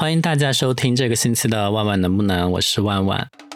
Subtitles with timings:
[0.00, 3.49] 欢迎大家收听这个星期的《万万能不能》，我是万万。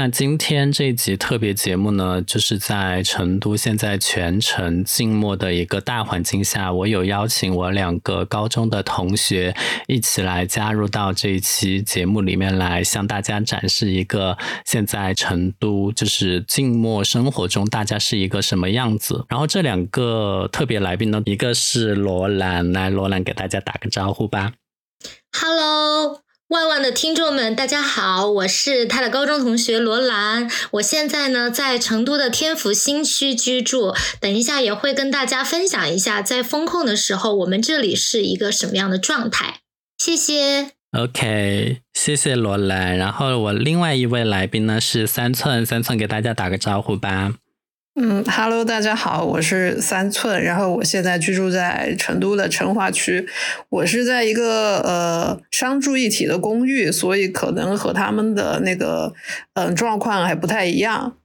[0.00, 9.54] 那今天这一集特别节目呢，就是在成都现在全城静默的一个大环境下，我有邀请我两个高中的同学
[9.88, 19.26] 一起来加入到这一期节目里面来，向大家展示一个现在成都就是静默生活中大家是一个什么样子。
[19.28, 24.54] 然后这两个特别来宾呢，一个是罗兰，来罗兰给大家打个招呼吧。
[25.38, 26.29] Hello。
[26.50, 39.60] 万万的听众们，大家好，我是他的高中同学罗兰，我现在呢在成都的天府新区居住，等一下也会跟大家分享一下在风控的时候，我们这里是一个什么样的状态。
[39.96, 40.72] 谢谢。
[40.90, 42.98] OK，谢谢罗兰。
[42.98, 47.34] 然后我另外一位来宾呢是三寸，三寸给大家打个招呼吧。
[48.02, 53.28] 嗯，Hello，大家好，我是三寸，然后我现在居住在成都的成华区，
[53.68, 59.12] 我是在一个呃商住一体的公寓，所以可能和他们的那个
[59.52, 61.18] 嗯状况还不太一样。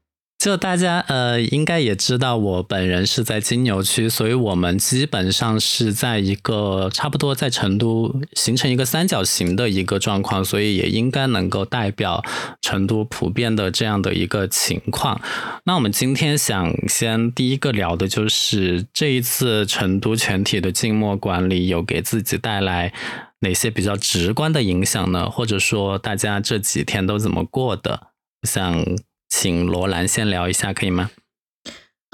[0.45, 12.23] 就大家呃，应该也知道，我本人是在金牛区，所以我们基本上是在一个差不多在成都形成一个三角形的一个状况，所以也应该能够代表
[12.61, 15.19] 成都普遍的这样的一个情况。
[15.63, 22.93] 那我们今天想先第一个聊的就是这一次成都全体的静默管理有给自己带来
[23.39, 25.27] 哪些比较直观的影响呢？
[25.27, 28.09] 或者说大家这几天都怎么过的？
[28.43, 28.85] 像。
[29.30, 31.12] 请罗兰先聊一下，可以吗？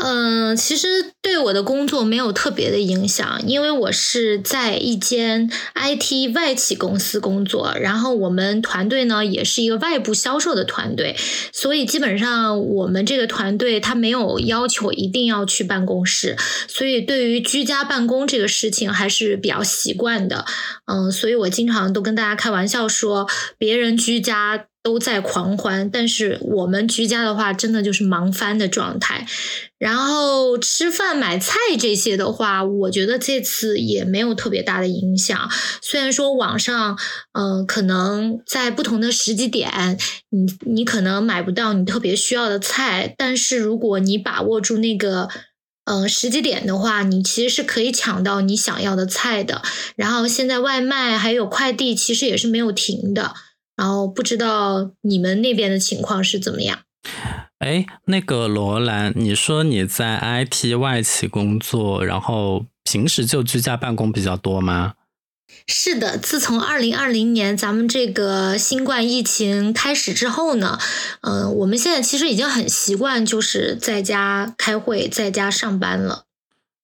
[0.03, 0.87] 嗯，其实
[1.21, 11.15] 对我的工作没有特别的影响，因为我是在一间 IT 外企公司工作，然后我们团队呢也是一个外部销售的团队，
[11.53, 16.35] 所以基本上我们这个团队他没有要求一定要去办公室，
[16.67, 20.45] 所以对于居家办公这个事情还是比较习惯的。
[20.87, 24.65] 嗯，所以我经常都跟大家开玩笑说，别人居家。
[24.83, 29.27] 都在狂欢，但是我们居家的话，真的就是忙翻的状态。
[29.77, 35.49] 然后吃饭、买菜这些的话，我觉得这次也没有特别大的影响。
[35.81, 36.97] 虽然说网上，
[37.33, 39.97] 嗯，可能在不同的时机点，
[40.29, 45.29] 你你可能买不到你特别需要的菜，但是如果你把握住那个，
[45.85, 49.61] 嗯，时机点的话，你其实是可以抢到你想要的菜的。
[49.95, 53.33] 然后现在外卖还有快递，其实也是没有停的。
[53.81, 56.81] 然后不知道你们那边的情况是怎么样？
[57.57, 64.93] 哎，那个罗兰，你说你在 IT 外企工作，然后平时就居家办公比较多吗？
[65.65, 70.77] 是的，自从二零二零年咱们这个新冠疫情开始之后呢，
[71.21, 76.25] 嗯，我们现在其实已经很习惯，就是在家开会，在家上班了。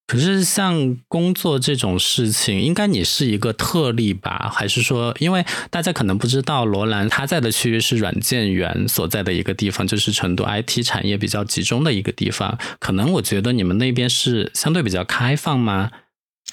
[0.08, 4.50] 可是像工作这种事情，应该你是一个特例吧？
[4.56, 12.58] 还是说，因为大家可能不知道，罗兰他在的区域是软件园所在的一个地方，就是成都 IT 产业比较集中的一个地方。
[12.80, 15.92] 可能我觉得你们那边是相对比较开放吗？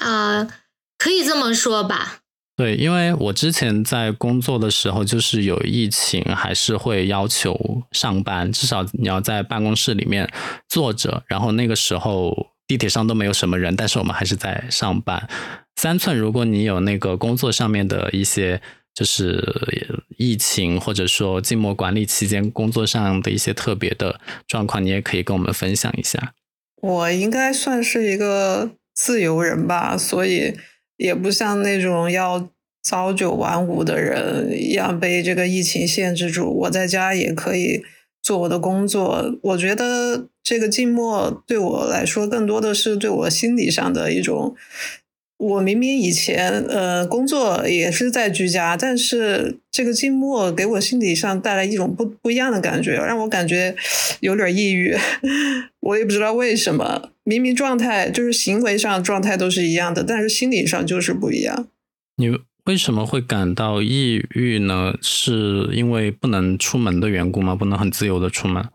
[0.00, 0.48] 啊，
[0.98, 2.22] 可以这么说吧。
[2.56, 10.28] 对，因为我之前在工作的时候，就是有疫情，还是会要求上班，至少你要在办公室里面
[10.68, 12.53] 坐着，然后那个时候。
[12.66, 15.28] 地铁上都没有什么人，但是我们还是在上班。
[15.76, 18.62] 三寸，如果你有那个工作上面的一些，
[18.94, 26.32] 就是疫情或者说静默管理期间工作上的一些特别的状况，你也可以跟我们分享一下。
[26.80, 30.56] 我应该算是一个自由人吧，所以
[30.96, 32.48] 也不像那种要
[32.82, 36.60] 朝九晚五的人一样被这个疫情限制住。
[36.60, 37.82] 我在家也可以。
[38.24, 44.56] 做我的工作，我觉得这个静默对我来说，更多的是对我心理上的一种。
[45.36, 53.76] 我明明以前呃工作也是在居家，但是这个静默给我心理上带来一种不不一样的感觉，让我感觉
[54.20, 54.96] 有点抑郁。
[55.80, 61.68] 我也不知道为什么，明明状态就是行为上状态都是一样的，但是心理上就是不一样。
[62.16, 62.38] 你。
[62.64, 64.94] 为什么会感到抑郁呢？
[65.02, 67.54] 是因为不能出门的缘故吗？
[67.54, 68.66] 不能很自由的出门？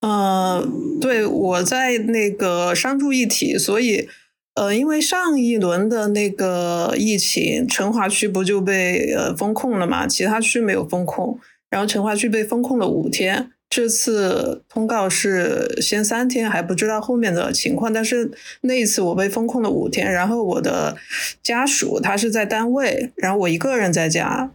[0.00, 0.66] 呃，
[1.00, 4.08] 对，我在那个商住一体，所以
[4.54, 10.06] 呃，因为上一轮的那个疫情，成华区不就被呃封控了嘛？
[10.06, 13.52] 其他区没有封控，然后成华区被封控了五天。
[13.68, 17.92] 这次通告是先三天，还不知道后面的情况。
[17.92, 18.30] 但是
[18.62, 20.96] 那一次我被封控了五天，然后我的
[21.42, 24.50] 家属他是在单位，然后我一个人在家，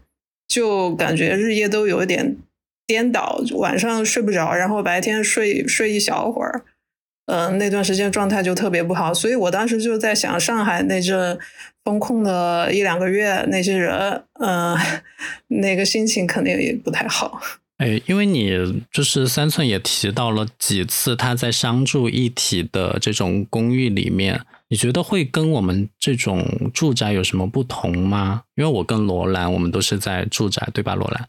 [0.48, 2.38] 就感觉日夜都有一点
[2.88, 6.64] 颠倒，晚上睡不着，然后白天睡睡一小会儿。
[7.28, 11.38] 嗯，那段时间状态就特别不好，所以我当时就在想，上海那阵
[11.86, 14.76] 封控的一两个月，那些人，嗯，
[15.62, 17.40] 那个心情肯定也不太好。
[17.82, 24.40] 哎，因为你就是三寸也提到了几次他在商住一体的这种公寓里面，
[24.70, 28.44] 你觉得会跟我们这种住宅有什么不同吗？
[28.56, 30.94] 因为我跟罗兰，我们都是在住宅，对吧？
[30.94, 31.28] 罗兰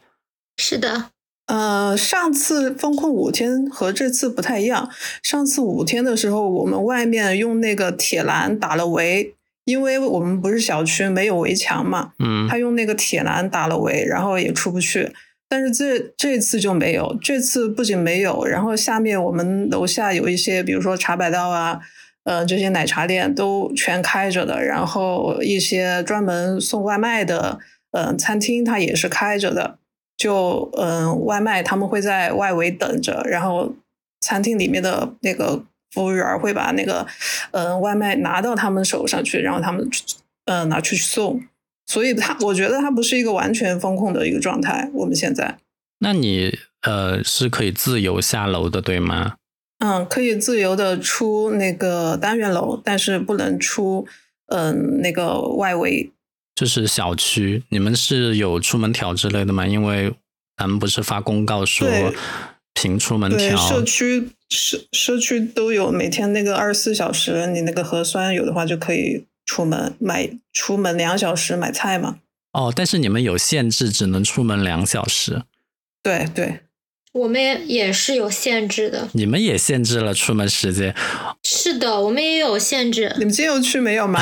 [0.58, 1.06] 是的。
[1.46, 4.90] 呃，上次封控五天和这次不太一样。
[5.22, 9.34] 上次五天的时候，我们外面用那个铁栏打了围，
[9.64, 12.12] 因为我们不是小区，没有围墙嘛。
[12.18, 15.10] 嗯，他用那个铁栏打了围，然后也出不去。
[15.52, 21.78] 但是这这次就没有，这次不仅没有，然后下面我们楼下有一些，比如说茶百道啊，
[22.24, 27.58] 呃，这些奶茶店都全开着的，然后一些专门送外卖的，
[27.90, 29.76] 嗯，餐厅它也是开着的。
[30.16, 33.74] 就嗯，外卖他们会在外围等着，然后
[34.22, 37.06] 餐厅里面的那个服务员会把那个
[37.50, 39.86] 嗯外卖拿到他们手上去，然后他们
[40.46, 41.42] 嗯拿出去送。
[41.86, 44.90] 所以，他我觉得他不是一个完全风控的一个状态。
[44.94, 45.58] 我们现在，
[45.98, 49.34] 那你呃是可以自由下楼的，对吗？
[49.84, 54.06] 嗯，可以自由的出那个单元楼，但是不能出
[54.46, 56.10] 嗯那个外围。
[56.54, 59.66] 就是小区，你们是有出门条之类的吗？
[59.66, 60.14] 因为
[60.56, 61.88] 咱们不是发公告说
[62.74, 63.56] 凭出门条。
[63.56, 72.18] 社区社社区都有每天那个二十四小时，你那个核酸有的话就可以出门买，出门两小时买菜嘛。
[72.52, 75.42] 哦，但是你们有限制，只能出门两小时。
[76.02, 76.60] 对对。
[77.12, 80.94] 我们也是有限制的，你们也限制了出门时间。
[81.42, 83.14] 是的，我们也有限制。
[83.18, 84.18] 你们金游区没有吗？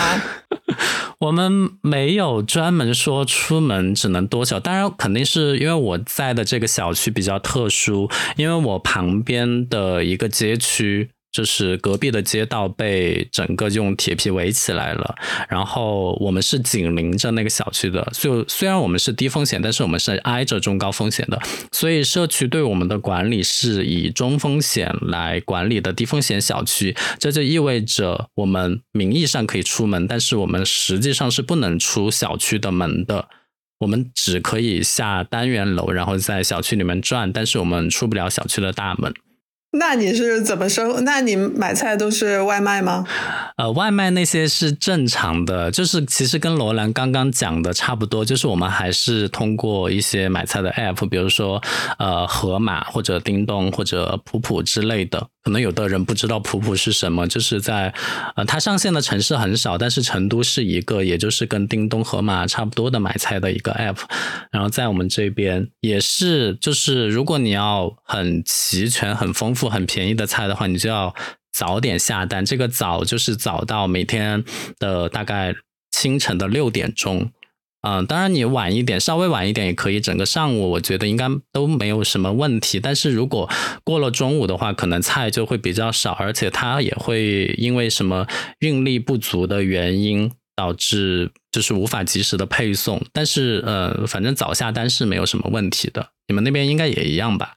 [1.20, 11.10] 我们没有专门说出门只能多久，当然肯定是因为我在的这个小区比较特殊，因为我旁边的一个街区。
[11.32, 15.14] 就是隔壁的街道被整个用铁皮围起来了，
[15.48, 21.40] 然后我们是紧邻着那个小区的，就虽然我们是低风险，但是我们是挨着中高风险的，
[21.70, 33.28] 所以社区对我们的管理是以中风险来管理的低风险小区，这就意味着我们名义上可以出门，但是我们实际上是不能出小区的门的，
[33.78, 39.14] 我们只可以下单元楼，然后在小区里面转，但是我们出不了小区的大门。
[39.72, 41.04] 那你是怎么生？
[41.04, 43.06] 那你买菜都是外卖吗？
[43.56, 51.62] 呃，外卖那些是正常的，就是其实跟罗兰刚刚讲的差不多，就是我们还是通过一些买菜的 app，比如说
[51.98, 55.28] 呃盒马或者叮咚或者普普之类的。
[55.42, 57.94] 可能有的人不知道普普是什么，就是在
[58.36, 63.98] 呃它上线的城市很少，但是成都是一个，也就是跟叮咚盒马差不多的买菜的一个 app。
[64.50, 69.70] 然后在我们这边也是，就是如果你要很齐全、很丰富。
[69.70, 71.14] 很便宜的菜的话，你就要
[71.52, 72.44] 早点下单。
[72.44, 74.42] 这个早就是早到每天
[74.80, 75.54] 的大概
[75.92, 77.30] 清晨的六点钟。
[77.82, 80.00] 嗯，当然你晚一点，稍微晚一点也可以。
[80.00, 82.78] 整个上午我觉得应该都没有什么问题。
[82.78, 83.48] 但是如果
[83.84, 88.26] 过了中午的话，可能菜就会比较少，而且它也会因为什么
[88.58, 93.02] 运力不足的原因导致就是无法及时的配送。
[93.12, 96.10] 但是呃，反正早下单是没有什么问题的。
[96.28, 97.54] 你们那边应该也一样吧？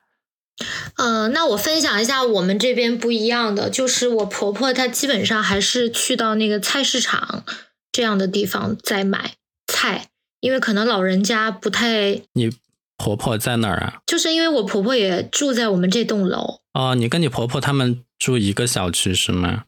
[0.98, 7.44] 嗯，那我分享一下我们这边不一样的，就是我婆婆她基本上还是去到那个菜市场
[7.92, 9.34] 这样的地方在买
[9.68, 10.10] 菜，
[10.44, 12.22] 因为可能老人家不太。
[12.34, 12.52] 你
[12.98, 14.02] 婆婆在哪儿啊？
[14.06, 16.60] 就是因为我婆婆也住在我们这栋楼。
[16.74, 19.64] 哦，你跟你婆婆他们住一个小区是吗？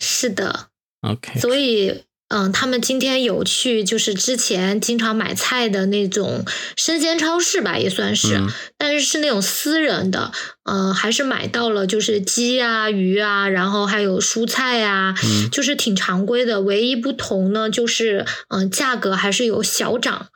[0.00, 0.70] 是的。
[1.02, 1.38] OK。
[1.38, 2.02] 所以。
[2.28, 6.44] 嗯，他们今天有去，就是之前经常买菜的那种
[6.76, 8.42] 生鲜超市吧，也算是，
[8.76, 10.30] 但是是那种私人的，
[10.64, 15.14] 嗯，还是买到了，就是鸡啊、鱼啊，然后还有蔬菜啊，
[15.50, 16.60] 就是挺常规的。
[16.60, 20.28] 唯一不同呢，就是嗯，价格还是有小涨，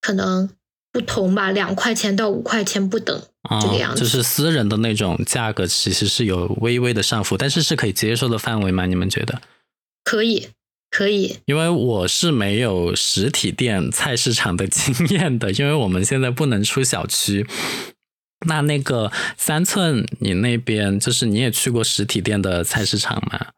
[0.00, 0.48] 可能
[0.90, 3.22] 不同吧，两块钱到五块钱不等，
[3.60, 4.00] 这个样子。
[4.00, 8.86] 就是私人的那种价格，其实是有微微的上浮，但是是可以接受的范围吗？
[8.86, 9.42] 你们觉得？
[10.02, 10.48] 可以。
[10.96, 17.44] 可以，因为我是没有实体店菜市场的经验的，因为我们现在不能出小区。
[18.46, 23.48] 那那个三寸，你那边就是你也去过实体店的菜市场吗？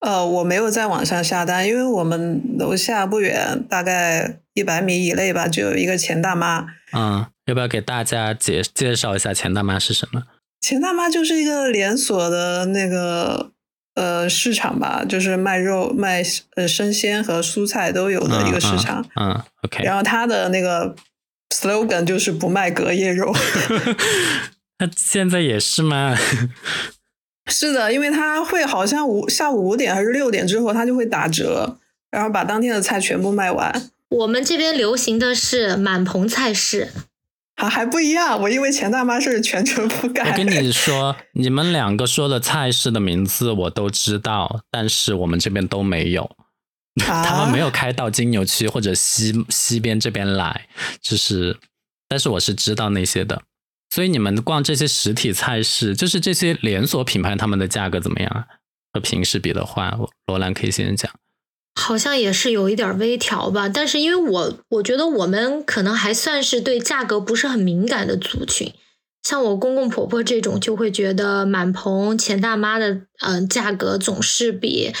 [0.00, 6.66] 呃，我没有在网上下单，因为我们楼下不远，大概一百米以内吧，就有一个钱大妈。
[6.92, 10.24] 嗯，要不要给大家介介绍一下钱大妈是什么？
[10.60, 13.52] 钱大妈就是一个连锁的那个。
[13.94, 16.22] 呃，市场吧，就是卖肉、卖
[16.56, 19.04] 呃生鲜和蔬菜都有的一个市场。
[19.16, 19.84] 嗯，OK。
[19.84, 20.94] 然后他的那个
[21.54, 23.34] slogan 就是不卖隔夜肉。
[24.80, 26.16] 那现在也是吗？
[27.50, 31.76] 是的，因为它会好像五下午五点还是六点之后，它就会打折，
[32.10, 33.90] 然后把当天的菜全部卖完。
[34.08, 36.90] 我们这边流行的是满棚菜式，
[37.62, 38.40] 还还不一样。
[38.40, 40.30] 我因为钱大妈是全程覆盖。
[40.30, 46.30] 我跟你 说，你们两个说的菜式的名字我都知道，但是我们这边都没有。
[46.98, 50.68] 他们没有开到金牛区或者西西边这边来，
[51.00, 51.58] 就是，
[52.08, 53.42] 但是我是知道那些的。
[53.94, 58.46] 所以你们逛这些实体菜市，就是这些连锁品牌，他们的价格怎么样？
[58.92, 61.10] 和平时比的话，罗兰可以先讲。
[61.74, 68.72] 好像也是有一点微调吧，但是因为我我觉得我们可能还算是对价格不是很敏感的族群，
[69.22, 74.92] 像我公公婆婆这种就会觉得满棚钱大妈的嗯价格总是比。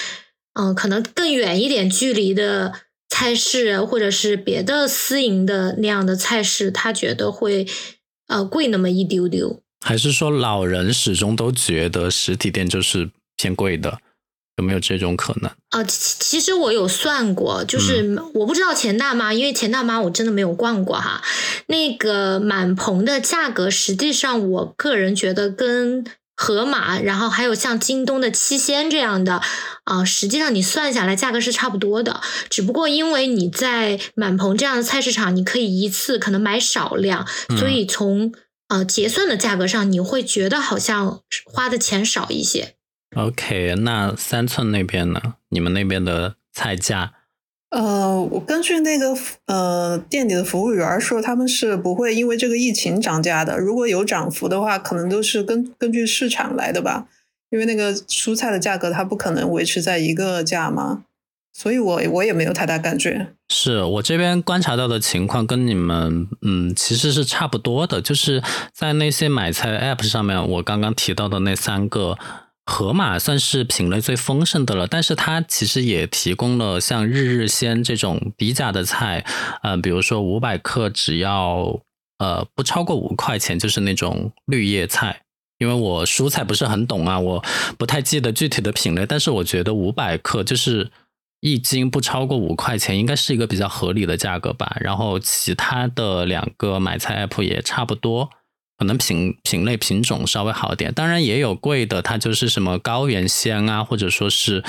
[0.54, 2.74] 嗯，可能更远一点距离的
[3.08, 7.66] 菜市，或者是别的私营的那样的菜市，他觉得会
[8.28, 9.62] 呃贵那么一丢丢。
[9.80, 13.98] 还是说老人始终都觉得实体店就是偏贵的？
[14.56, 15.50] 有没有这种可能？
[15.70, 21.22] 啊，其实我有算过，就是我不知道钱大妈，因为钱大妈我真的没有逛过哈。
[21.66, 26.04] 那个满棚的价格，实际上我个人觉得跟。
[26.34, 29.40] 盒马，然后还有像京东的七鲜这样的，
[29.84, 38.32] 啊，实际上你算下来价格是差不多的，只不过因为你在满棚这样的菜市场，你可以一次可能买少量，所以从
[38.68, 42.74] 呃结算的价格上，你会觉得好像花的钱少一些。
[43.14, 45.34] OK，那三寸那边呢？
[45.50, 47.12] 你们那边的菜价？
[47.68, 49.14] 呃，我根据那个
[49.46, 53.58] 呃店里的服务员说，他们是不会因为这个疫情涨价的。
[53.58, 57.06] 如果有涨幅的话，可能都是根根据市场来的吧。
[57.50, 61.04] 因为那个蔬菜的价格，它不可能维持在一个价嘛。
[61.54, 63.28] 所以我我也没有太大感觉。
[63.50, 68.42] 是我这边观察到的情况跟你们嗯其实是差不多的，就是
[68.72, 72.18] 在那些买菜 App 上面，我刚刚提到的那三个。
[72.64, 79.24] 盒马算是品类最丰盛的了，但是它其实也提供了像日日鲜这种低价的菜，
[79.62, 81.80] 呃，比如说五百克只要
[82.18, 85.22] 呃不超过五块钱，就是那种绿叶菜。
[85.58, 87.44] 因为我蔬菜不是很懂啊，我
[87.78, 90.90] 不太记得具体的品类，但是我觉得五百克就是
[91.38, 94.76] 一斤不超过五块钱，应该是一个比较合理的价格吧。
[94.80, 98.30] 然后其他的两个买菜 app 也差不多。
[98.82, 104.60] 可能品品类品种稍微好点，当然也有贵的，它就是什么高原鲜啊，或者说是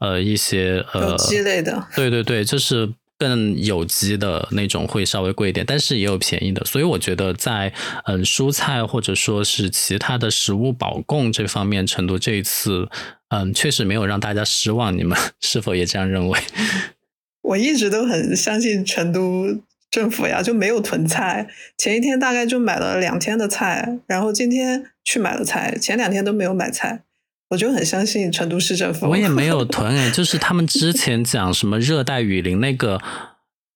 [0.00, 7.70] 呃一些呃有机类的，对对对，就是更有机的那种会稍微贵一点，但是也有便宜的，所以我觉得在
[8.06, 12.88] 嗯蔬菜或者说是其他的食物保供这方面，成都这一次
[13.28, 16.40] 嗯确实没有让大家失望，你们是否也这样认为？
[17.44, 19.60] 我一直都很相信成都。
[19.90, 27.04] 政府呀就没有囤菜，前一天大概就买了两天的菜，然后今天去买了菜，前两天都没有买菜，
[27.48, 29.08] 我就很相信成都市政府。
[29.08, 33.00] 我也没有 囤诶，就是他们之前讲什么热带雨林那个，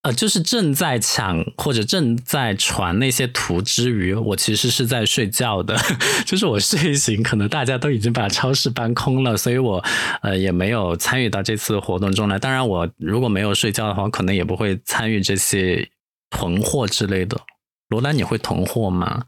[0.02, 5.74] 呃，就是正在抢或者正在传那些图之余，我其实是在睡觉的，
[6.26, 9.82] 就是我睡醒，可能大家都已经把超市搬空了，所以我
[10.20, 12.38] 呃也没有参与到这次活动中来。
[12.38, 15.88] 当然，我如果没有睡觉的话，可能也不会参与这些。
[16.32, 17.42] 囤货之类的，
[17.88, 19.26] 罗兰，你会囤货吗？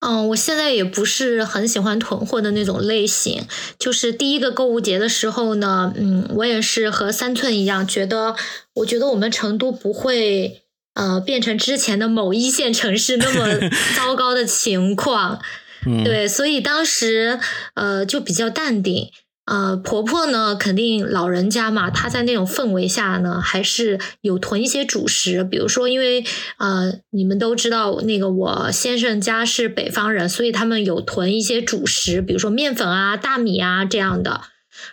[0.00, 3.46] 嗯，我现在也不是很喜欢囤货的那种类型。
[3.78, 8.36] 就是第一个购物节的时候呢，嗯，我也是和三寸一样，觉得
[8.74, 15.40] 我觉得我们成都不会呃变成之前的某一线城市那么糟糕的情况。
[16.04, 17.40] 对，所以当时
[17.74, 19.10] 呃就比较淡定。
[19.46, 26.24] 呃，婆婆呢，肯定老人家嘛，她在那种氛围下呢，还是有囤一些主食，比如说，因为
[26.56, 34.40] 呃，你们都知道，那个我先生家是北方人，所以他们有囤一些主食，比如说面粉啊、大米啊这样的。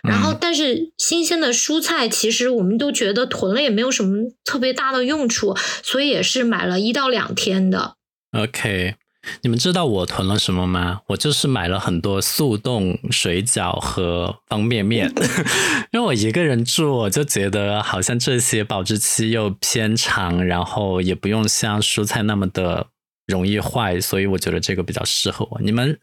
[0.02, 7.94] 然后，但是新鲜的蔬菜，其实我们都觉得囤了也没有什么特别大的用处，所以也是买了一到两天的。
[8.32, 8.94] OK。
[9.42, 11.00] 你们知道我囤了什么吗？
[11.08, 15.12] 我就是买了很多速冻水饺和方便面，
[15.92, 22.88] 因为我一个人住，我就觉得好像这些保质期又偏长，然后也不用像蔬菜那么的
[23.26, 25.60] 容易坏，所以我觉得这个比较适合我。
[25.60, 25.98] 你们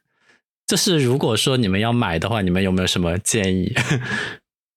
[0.65, 3.73] 就是如果说你们要买的话，你们有没有什么建议？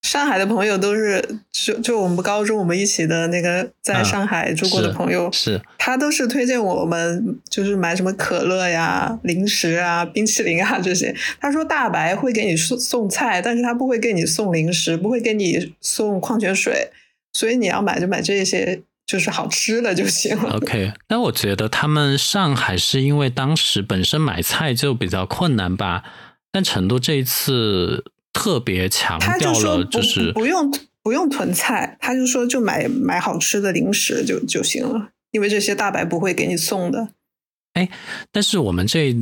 [0.03, 11.15] 上海的朋友都是就就我们高中我们一起的那个在上海住过的朋友，是他都是推荐我们就是买什么可乐呀、零食啊、冰淇淋啊这些。
[11.41, 16.91] 他说大白会给你送送菜，但是他不会给你送零食，不会给你送矿泉水，
[17.33, 20.57] 所以你要买就买这些，就是好吃的就行了。
[20.57, 26.03] OK，那我觉得他们上海是因为当时本身买菜就比较困难吧。
[26.51, 30.73] 但成都这一次特别强调了，就是不用
[31.03, 37.09] 不用囤菜，他就说就买买好吃的零食就就行了，因为这些大白不会给你送的。
[37.75, 37.89] 哎
[38.31, 39.17] 但是我们这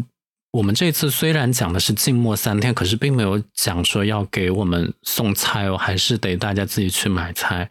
[0.53, 7.71] 我们这次虽然讲的是静默三天，可是并没有讲说要给我们送菜哦，还是得大家自己去买菜。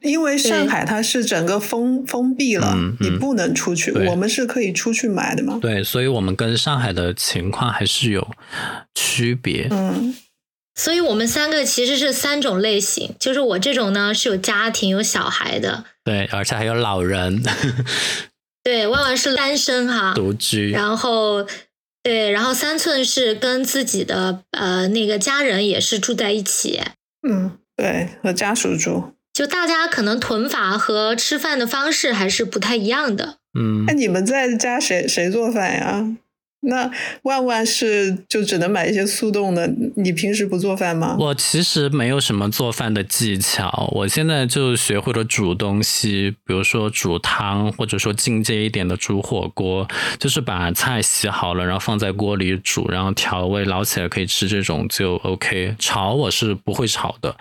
[0.00, 3.92] 因为上海它是整个封封闭了，嗯嗯你不能出去。
[3.92, 5.58] 对我们是可以出去买的嘛？
[5.60, 8.26] 对，所以我们跟上海的情况还是有
[8.94, 9.68] 区别。
[9.70, 10.14] 嗯，
[10.74, 17.42] 所以我们三个其实是三种类型，就是我这种呢是有家庭有小孩的，对，而且还有老人
[18.64, 20.70] 对，万万是单身哈，独居。
[20.70, 21.46] 然后
[22.02, 26.80] 对，然后三寸是跟自己的呃那个家人也是住在一起，
[27.28, 29.12] 嗯，对，和家属住。
[29.32, 33.38] 就大家可能囤法和吃饭的方式还是不太一样的。
[33.58, 36.16] 嗯那，你们在家谁谁做饭呀？
[36.66, 36.90] 那
[37.22, 41.16] 万万是就只能买一些速冻的，你平时不做饭吗？
[41.18, 49.86] 我其实没有什么做饭的技巧，我现在就学会了煮东西，比如说煮汤，或者说进阶一点的煮火锅，
[50.18, 55.74] 就是把菜洗好了，然后放在锅里煮，然后调味捞起来可以吃，这种就 OK。
[55.78, 57.36] 炒我是不会炒的。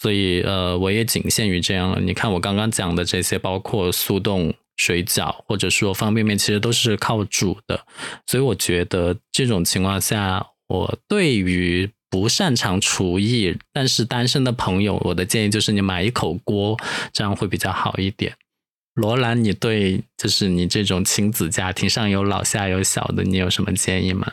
[0.00, 1.98] 所以呃，我也仅限于这样了。
[1.98, 7.86] 你看我刚刚讲的这些，包括速冻水饺或者说方便面，其实都是靠煮的。
[8.26, 16.76] 所以我觉得这种情况下，我对于不擅长厨艺但是单身的朋友，我的建议就是你买一口锅，
[17.12, 18.34] 这样会比较好一点。
[18.94, 24.32] 罗兰，你对就是你这种亲子家庭上有老下有小的，你有什么建议吗？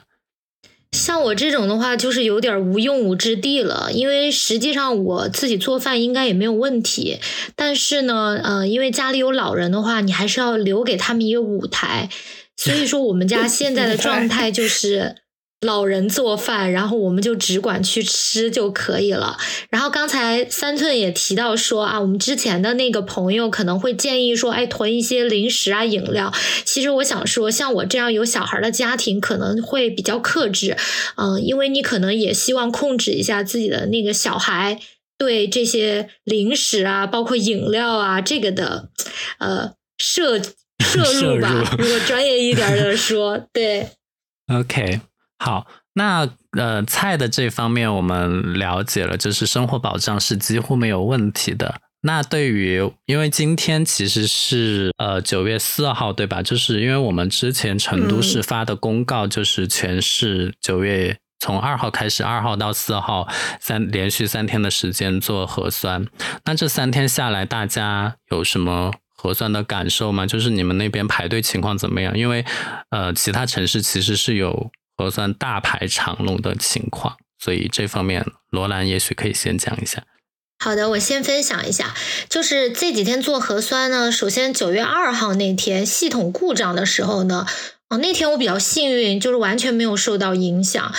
[0.91, 7.19] 像我这种的话，就是有点无用武之地了，因为实际上我自己做饭应该也没有问题，
[7.55, 12.09] 但是呢，呃，因为家里有老人的话，你还是要留给他们一个舞台，
[12.57, 15.20] 所以说我们家现在的状态就是。
[15.61, 19.37] 老人做饭，然后我们就只管去吃就可以了。
[19.69, 26.33] 然后刚才三寸也提到说啊，我们之前的那个朋友可能会建议说，哎，囤一些零食啊、饮料。
[26.65, 30.75] 其实我想说，像我这样有小孩的家庭可能会比较克制，
[31.15, 34.79] 嗯、因为你可能也希望控制一下自己的那个小孩
[35.19, 38.89] 对这些零食啊，包括饮料啊这个的
[39.37, 40.39] 呃摄
[40.81, 41.53] 摄入吧。
[41.77, 43.89] 入如果专业一点的 说，对。
[44.51, 44.99] OK，
[45.43, 51.81] 好，那呃，菜的这方面我们了解了，就是生活保障是几乎没有问题的。
[52.03, 56.43] 那对于，因为今天其实是呃九月四号，对吧？
[56.43, 63.27] 就是因为我们之前成都市发的公告，就是全市九月从二号开始，二号到四号
[63.59, 66.05] 三连续三天的时间做核酸。
[66.45, 70.27] 那这三天下来，大家有什么核酸的感受吗？
[70.27, 72.15] 就是你们那边排队情况怎么样？
[72.15, 72.45] 因为
[72.91, 74.71] 呃，其他城市其实是有
[75.01, 80.03] 核酸大排长龙的情况，所以这方面罗兰也许可以先讲一下。
[80.63, 81.95] 好的，我先分享一下，
[82.29, 84.11] 就是这几天做核酸呢。
[84.11, 87.47] 首先，九月二号那天系统故障的时候呢，
[87.89, 90.93] 哦，那天我比较幸运，就是完全没有受到影响。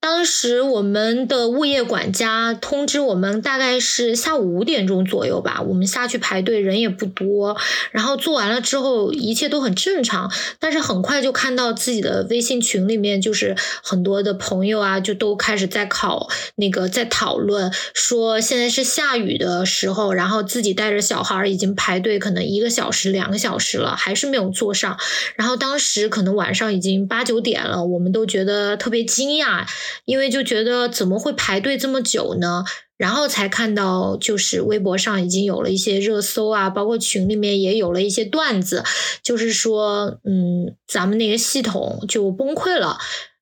[0.00, 7.54] 当时我们的物业管家通知我们，大概是下午五点钟左右吧，我们下去排队，人也不多。
[7.90, 10.32] 然后做完了之后，一切都很正常。
[10.58, 24.98] 但是很快就看到自己的微信群里面，就是很多的朋友啊，就都开始在考那个在讨论，说现在是下雨的时候，然后自己带着小孩儿已经排队可能一个小时、两个小时了，还是没有坐上。
[25.36, 29.66] 然后当时可能晚上已经八九点了，我们都觉得特别惊讶，
[30.04, 32.64] 因为就觉得怎么会排队这么久呢？
[32.96, 38.84] 然后才看到，就是微博上已经有了一些热搜啊，包括群里面也有了一些段子，
[39.22, 42.98] 就是说，嗯，咱们那个系统就崩溃了。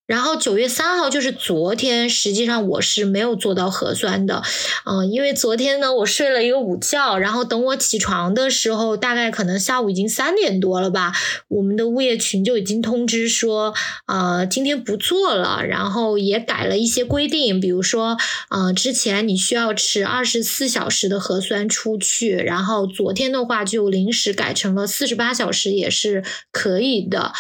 [0.09, 4.43] 然后九月三号就是昨天，实际上我是没有做到核酸的，
[4.87, 11.13] 嗯、因为昨天呢我睡了一个午觉，然后等我起床的时候，大概可能下午已经三点多了吧，
[11.49, 13.75] 我们的物业群就已经通知说，
[14.07, 18.17] 呃，今天不做了，然后也改了一些规定，比如说，
[18.49, 27.35] 呃，之前你需要持二十四小时的核酸出去，然后昨天的话就临时改成了四十八小时也是可以的。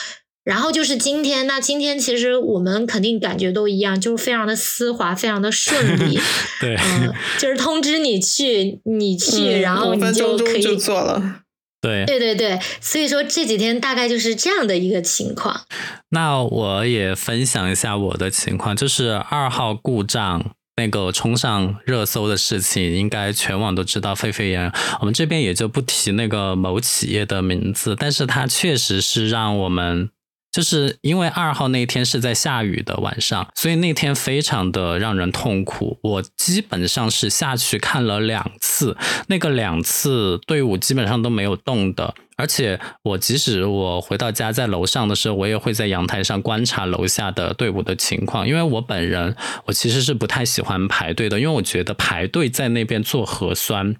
[0.48, 6.18] 然后就是今天，那今天其实我们肯定感觉都一样，就是非常的丝滑，非常的顺利。
[6.58, 10.62] 对，嗯，就是通知你去，你去，嗯然后你五分钟可以。
[10.62, 11.40] 就做了。
[11.82, 15.60] 对，对对对，所以说这几天大概就是这样的一个情况。
[16.08, 24.72] 那我也分享一下我的情况，就是二号故障那个冲上热搜的事情，应该全网都知道沸沸扬扬。
[25.00, 30.08] 我们这边也就不提那个某企业的名字，但是它确实是让我们
[30.50, 35.98] 就是因为二号那天是在下雨的晚上，所以那天非常的让人痛苦。
[36.02, 38.96] 我基本上是下去看了两次，
[39.28, 42.14] 那个两次队伍基本上都没有动的。
[42.36, 48.46] 而且我即使我回到家在楼上的时候，我也会在阳台上观察楼下的队伍的情况。
[48.46, 53.96] 因为我本人我其实是不太喜欢排队的，因为我觉得排队在那边做核酸。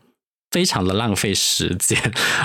[0.51, 2.01] 非常的浪费时间，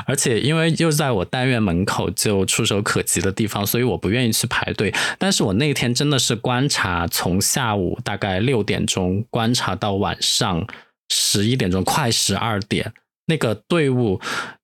[0.05, 4.93] 而且因为又在我单元门口就触手可及的地方，所以我不愿意去排队。
[5.17, 10.67] 但是我那天真的是观察，从下午大概六点钟观察到晚上
[11.09, 12.93] 十一点钟，快十二点，
[13.27, 14.19] 那个队伍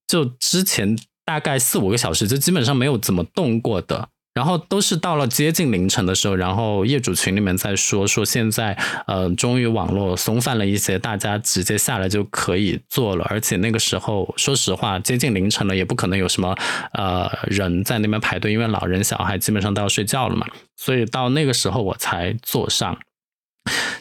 [0.07, 4.09] 就之前大概四五个小时就基本上没有怎么动过的。
[4.33, 13.25] 然后都是到了接近凌晨的时候，然后业主群里面在说说现在呃终于网络松泛了一些，大家直接下来就可以做了。
[13.29, 16.55] 而且那个时候说实话接近凌晨了，也不可能有什么
[16.93, 20.47] 呃人在那边排队，因为老人小孩基本上都要睡觉了嘛。
[20.77, 22.97] 所以到那个时候我才坐上。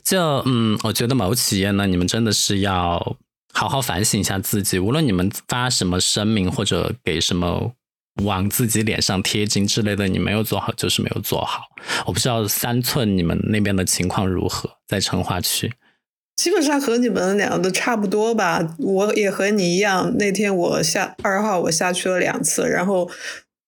[0.04, 3.16] 就嗯，我觉得某企业呢，你们真的是要
[3.52, 7.72] 好好反省一下自己，无论你们发什么声明或者给什么。
[8.24, 11.62] 往自己脸上贴金之类的，你没有做好就是没有做好。
[12.06, 15.72] 我不知道三寸你们那边的情况如何，在成华区，
[16.36, 18.76] 基本上和你们两个都差不多吧。
[18.78, 23.10] 我也和你一样，那天我下二号我下去了两次，然后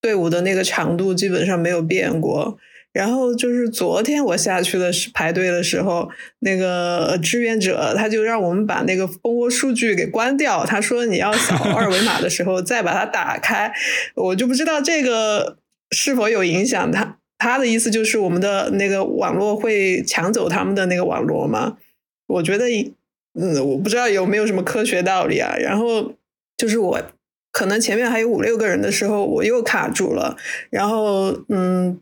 [0.01, 2.59] 队伍的那个长度基本上没有变过。
[2.93, 6.09] 然后就是昨天我下去的是排队的时候，
[6.41, 10.65] 那个志愿者他就让我们把那个蜂窝数据给关掉。
[10.67, 13.73] 他说你要扫二维码的时候再把它打开。
[14.17, 15.59] 我就不知道这个
[15.93, 16.91] 是否有影响。
[16.91, 21.77] 他他的意思就是我们的那个网络会抢走他们的那个网络吗？
[22.27, 22.67] 我觉得，
[23.39, 25.55] 嗯，我不知道有没有什么科学道理啊。
[25.57, 26.15] 然后
[26.57, 27.01] 就是我
[27.53, 30.37] 可能前面还有五六个人的时候，我又卡住了。
[30.71, 32.01] 然后嗯。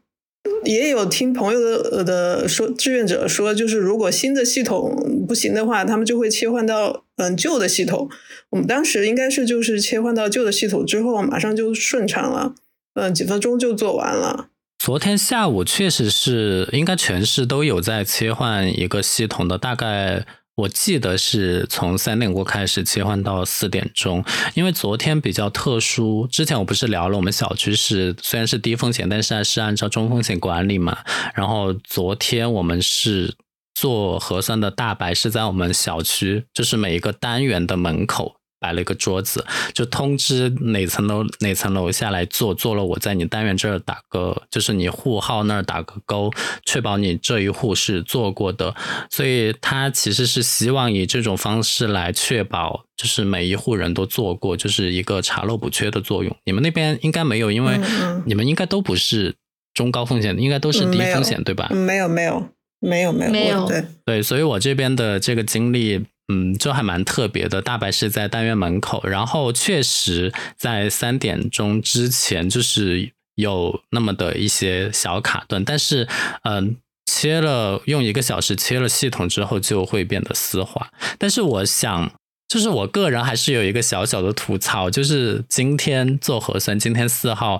[0.64, 8.08] 也有听朋友的的说，志愿者说，就是如果新的系统不行的话，他们就会切换到嗯旧的系统。
[8.50, 12.54] 我们当时应该是就是切换到旧的系统之后，马上就顺畅了，
[12.94, 14.48] 嗯，几分钟就做完了。
[14.78, 20.26] 昨天下午确实是应该全市都有在切换一个系统的，大概。
[20.58, 26.26] 我记得是从三点过开始切换到四点钟，因为昨天比较特殊。
[26.32, 30.98] 之前我不是聊了，我们小区是虽然是低风险，但是还是按照中风险管理嘛。
[31.36, 33.36] 然后昨天我们是
[33.76, 38.37] 做核酸的大白是在我们小区，就是每一个单元的门口。
[38.60, 46.30] 摆了一个桌子，就通知哪层楼哪层楼下来做，做了我在你单元这儿打个，就是你户号那儿打个勾，
[46.64, 48.74] 确保你这一户是做过的。
[49.10, 56.36] 所以他其实是希望以这种方式来确保，就是每一户人都做过，就是一个查漏补缺的作用。
[56.44, 57.78] 你们那边应该没有，因为
[58.26, 59.34] 你们应该都不是
[59.74, 61.68] 中高风险，应该都是低风险，对吧？
[61.70, 62.48] 没有，没有，
[62.80, 63.68] 没有，没有，没有
[64.04, 66.04] 对，所以我这边的这个经历。
[66.30, 67.62] 嗯，就还蛮特别的。
[67.62, 76.06] 大白是在单元门口，然后确实在三点钟之前就是有那么的一些小卡顿，但是
[76.42, 80.90] 嗯，切了用一个小时切了系统之后就会变得丝滑。
[81.18, 82.12] 但是我想，
[82.46, 87.58] 就是我个人还是有一个小小的吐槽，就是今天做核酸，今天四号。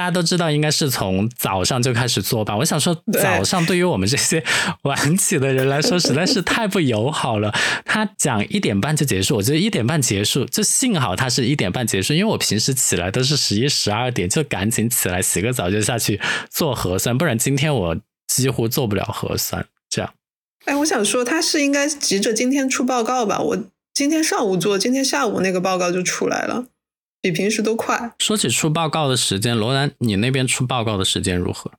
[0.00, 2.56] 大家都知道，应该是从早上就开始做吧。
[2.56, 4.42] 我想说，早上对于我们这些
[4.84, 7.54] 晚起的人来说，实在是太不友好了。
[7.84, 19.66] 他讲一点半就结束，我觉得一点半结束，就幸好他是一点半结束，因为我平时起来都是十一、十二点，就赶紧起来洗个澡就下去做核酸，不然今天我几乎做不了核酸。
[19.90, 20.14] 这样，
[20.64, 23.38] 哎，我想说，他是应该急着今天出报告吧？
[23.38, 23.58] 我
[23.92, 26.64] 今天上午做，今天下午那个报告就出来了。
[27.20, 28.12] 比平时都快。
[28.18, 31.72] 说起出报告的时间，罗兰，你那边出报告的时间如何？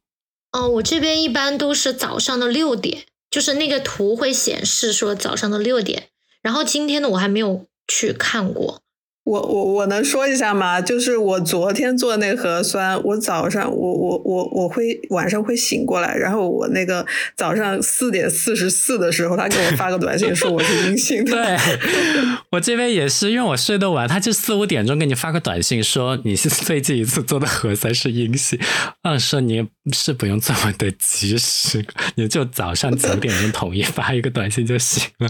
[0.51, 6.09] 哦，我这边一般都是早上的六点，就是那个图会显示说早上的六点。
[6.41, 8.81] 然后今天呢我还没有去看过。
[9.23, 10.81] 我我我能说一下吗？
[10.81, 17.05] 就是我昨天做那个核酸，我早上我我我我会晚上会醒过来，然后我那个
[17.37, 21.31] 早上四点四十四的时候，他给我发个短信说我是阴性的。
[21.31, 21.57] 对，
[22.51, 28.59] 我这边也是，因为我睡得晚，他就四五点钟给你发个短信说你是最近一次做的核酸是阴性，
[29.03, 35.29] 嗯，说你是不用这么的及时，你就早上九点钟统一发一个短信就行了。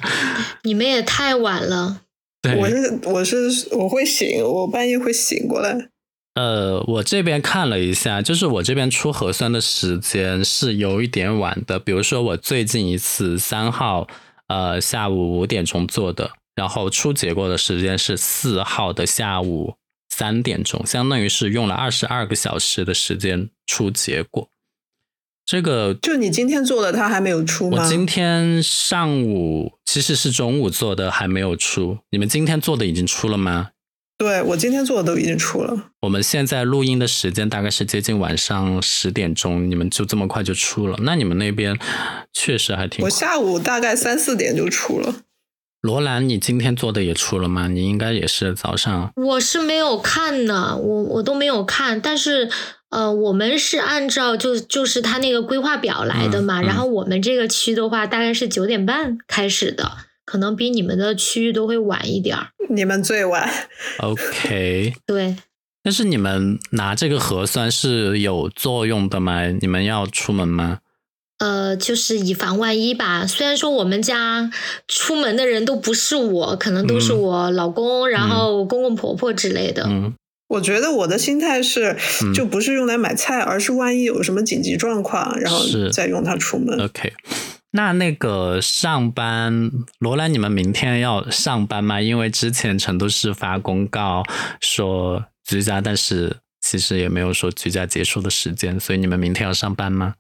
[0.64, 2.04] 你们也太晚了。
[2.60, 5.90] 我是我是我会醒，我半夜会醒过来。
[6.36, 11.78] 呃，我这边看了一下，就是我这边出核酸的时间是有一点晚的。
[11.78, 14.08] 比如说我最近一次三号，
[14.48, 19.76] 呃，下午五点钟做的，然后出结果的时间是四号的下午。
[20.14, 24.50] 三点钟，相当于是用了二十二个小时的时间出结果。
[25.52, 27.84] 这个就你今天做的，它还没有出吗？
[27.84, 31.98] 我今天上午其实是中午做的，还没有出。
[32.12, 33.72] 你们今天做的已经出了吗？
[34.18, 35.90] 对我今天做的都已经出了。
[36.04, 40.98] 我们现在录音的时间大概是接近晚上十点钟，你们就这么快就出了？
[41.02, 41.78] 那你们那边
[42.32, 43.04] 确实还挺……
[43.04, 45.16] 我下午大概三四点就出了。
[45.82, 47.68] 罗兰，你今天做的也出了吗？
[47.68, 49.12] 你应该也是早上。
[49.18, 52.50] 我是没有看呢，我我都没有看，但是。
[52.92, 59.90] 呃，我们是按照就就是他那个规划表来的嘛，然后我们这个区的话，大概是九点半开始的，
[60.26, 62.50] 可能比你们的区域都会晚一点儿。
[62.70, 63.50] 你们最晚。
[64.00, 64.94] OK。
[65.06, 65.38] 对。
[65.84, 69.48] 但是你们拿这个核酸是有作用的吗？
[69.48, 70.80] 你们要出门吗？
[71.40, 73.26] 呃，就是以防万一吧。
[73.26, 74.52] 虽然说我们家
[74.88, 79.86] 出门的人都不是我，可能都是我老公，然后公公婆婆之类的。
[79.88, 80.14] 嗯。
[80.52, 81.96] 我觉得我的心态是，
[82.36, 85.60] 就不是用来买菜，而是万一有什么紧急状况，然后
[85.94, 86.78] 再用它出门。
[86.80, 87.14] OK，
[87.72, 92.02] 那那个上班，罗兰，你们明天要上班吗？
[92.02, 94.24] 因为之前成都市发公告
[94.60, 100.16] 说居家，但是其实也没有说居家结束的时间，所以你们明天要上班吗？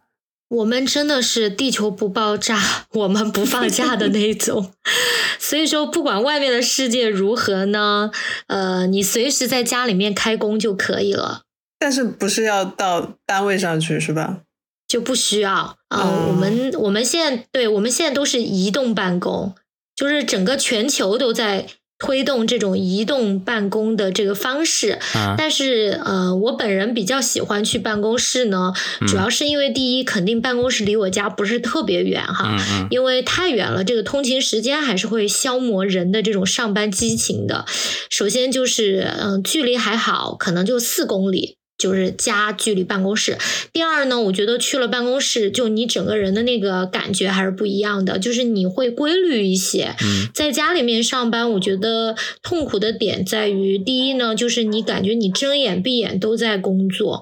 [0.51, 4.73] 我们真的是地球不爆炸，我们不放假的那种。
[5.39, 8.11] 所以说，不管外面的世界如何呢，
[8.47, 11.43] 呃，你随时在家里面开工就可以了。
[11.79, 14.41] 但是不是要到单位上去是吧？
[14.87, 15.77] 就不需要。
[15.89, 19.55] 嗯，我们我们现在对我们现在都是移动办公，
[19.95, 21.67] 就是整个全球都在。
[22.01, 24.97] 推动这种移动办公的这个方式，
[25.37, 28.73] 但是呃，我本人比较喜欢去办公室呢，
[29.07, 32.57] 主要是因为第一，肯定办公室离我家不是特别远哈，
[32.89, 37.65] 因为太远了，这个通勤时间还是会消磨人的这种上班激情的。
[38.09, 41.57] 首先就是嗯，距离还好，可能就四公里。
[41.81, 43.37] 就是家距离办公室。
[43.73, 49.95] 第二呢，我觉得去了办公室，就你整个人的那个感觉还是不一样的，就是你会规律一些。
[50.03, 57.21] 嗯在家里面上班，我觉得痛苦的点在于，第一呢，就是你感觉你睁眼闭眼都在工作，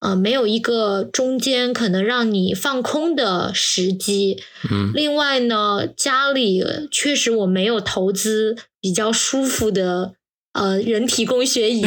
[0.00, 4.42] 呃，没有一个中间可能让你放空的时机。
[4.70, 4.90] 嗯。
[4.94, 10.14] 另外呢，家里确实我没有投资比较舒服的。
[10.52, 11.82] 呃，人体工学椅，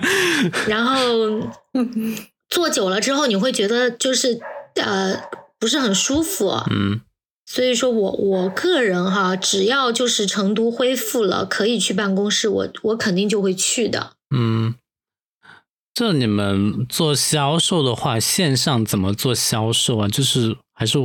[0.66, 0.96] 然后
[2.48, 4.40] 坐久了之后，你会觉得就是
[4.74, 5.20] 呃
[5.58, 6.62] 不是很舒服。
[6.70, 7.00] 嗯，
[7.44, 14.12] 所以说我我个人哈，只要就是成都恢复了，可以去办公室，我我肯定就会去的。
[14.34, 14.74] 嗯，
[15.92, 20.08] 这你们做销售的话，线上怎么做销售啊？
[20.08, 20.98] 就是还是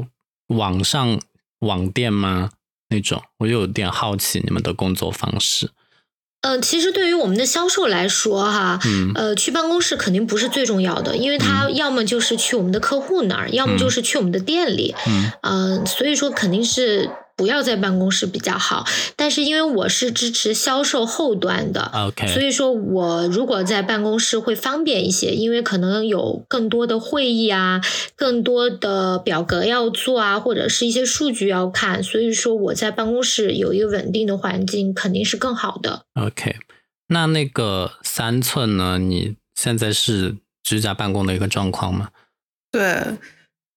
[0.47, 1.19] 网上
[1.59, 2.51] 网店吗？
[2.89, 5.71] 那种，我有点好奇你们的工作方式。
[6.43, 8.79] 呃，其实对于我们的销售来说，哈，
[9.15, 14.93] 呃，去办公室肯定不是最重要的，因为他要么就是去我们的客户那儿，要么就是去我们的店里，
[15.41, 17.09] 嗯，所以说肯定是。
[17.43, 18.85] 不要在办公室比较好，
[19.17, 27.81] 但是因为我是支持销售后端的，OK，所以说我如果在办公室会方便一些，因为可能有更多的会议啊，
[28.15, 36.05] 更多的表格要做啊，或者是一些数据要看，所以说我在办公室有一个稳定的环境肯定是更好的。
[36.13, 36.55] OK，
[37.09, 38.97] 那那个三寸呢？
[38.99, 42.11] 你现在是居家办公的一个状况吗？
[42.71, 43.17] 对，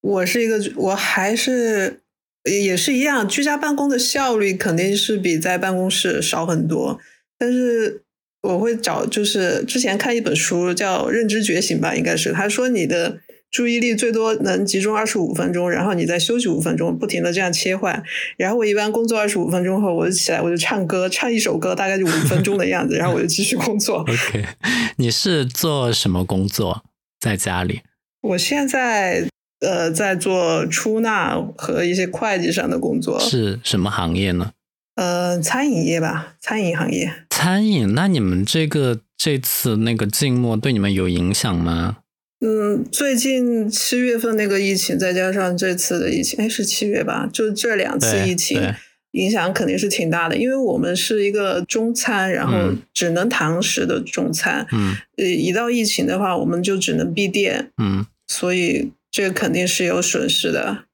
[0.02, 2.02] 我是一个，我还是。
[2.46, 6.98] 也是一样，居家办公的效率肯定是比在办公室少很多。
[7.38, 8.02] 但是
[8.42, 13.18] 我会找，就是之前看一本书叫《认知觉醒》吧，应该是他说你的
[13.50, 18.02] 注意力最多能集中二十五分钟，然后你再休息五分钟，不停的这样切换。
[18.36, 23.98] 然后我一般工作二十五分钟后，我就起来，我就唱歌，唱一首歌，大概就五分钟的样子，然后我就继续工作。
[24.00, 24.44] OK，
[24.96, 26.84] 你是做什么工作？
[27.18, 27.82] 在家里？
[28.22, 29.26] 我现在。
[29.66, 34.52] 呃，在做出纳和一些会计上的工作，是什么行业呢？
[34.94, 37.12] 呃，餐饮业吧，餐饮行业。
[37.30, 41.96] 餐饮，那你们这个这次那个静默对你们有影响吗？
[42.40, 47.28] 嗯，最近七月份那个疫情，再加上这次的疫情，哎，是七月吧？
[47.32, 48.72] 就这两次疫情，
[49.12, 50.36] 影响肯定是挺大的。
[50.36, 58.92] 因为我们是一个中餐，然后只能堂食的中餐，嗯，呃，一到疫情的话，我们就只能闭店，嗯，所以。
[59.16, 60.84] 这个肯定是有损失的。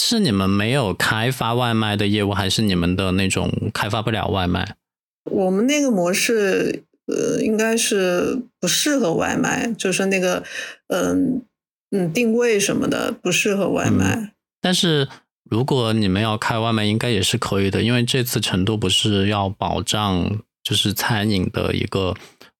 [0.00, 4.76] 是你们没有开发外卖的业务，还是你们的那种开发不了外卖？
[5.28, 10.44] 我们那个模式，呃，应该是不适合外卖，就是那个，
[10.86, 11.42] 嗯
[11.90, 14.32] 嗯，定位什么的不适合外卖。
[14.60, 15.08] 但是
[15.50, 22.14] 如果你们要开外卖，应该也是可以的，因为这次成都不是要保障就是餐饮的一个。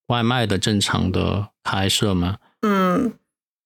[0.08, 2.36] 外卖的正常的开设吗？
[2.60, 3.14] 嗯，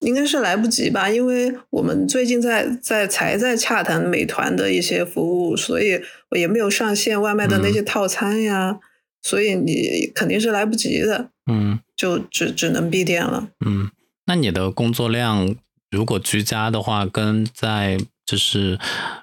[0.01, 8.79] 应该是来不及吧，因为我们最近在在才在洽谈美团的一些服务，所以我也没有上线外卖的那些套餐呀，
[9.23, 13.49] 所以你肯定是来不及的，嗯就只只能闭店了。
[13.65, 13.91] 嗯，
[14.27, 15.55] 那你的工作量
[15.91, 18.79] 如果居家的话，跟在就是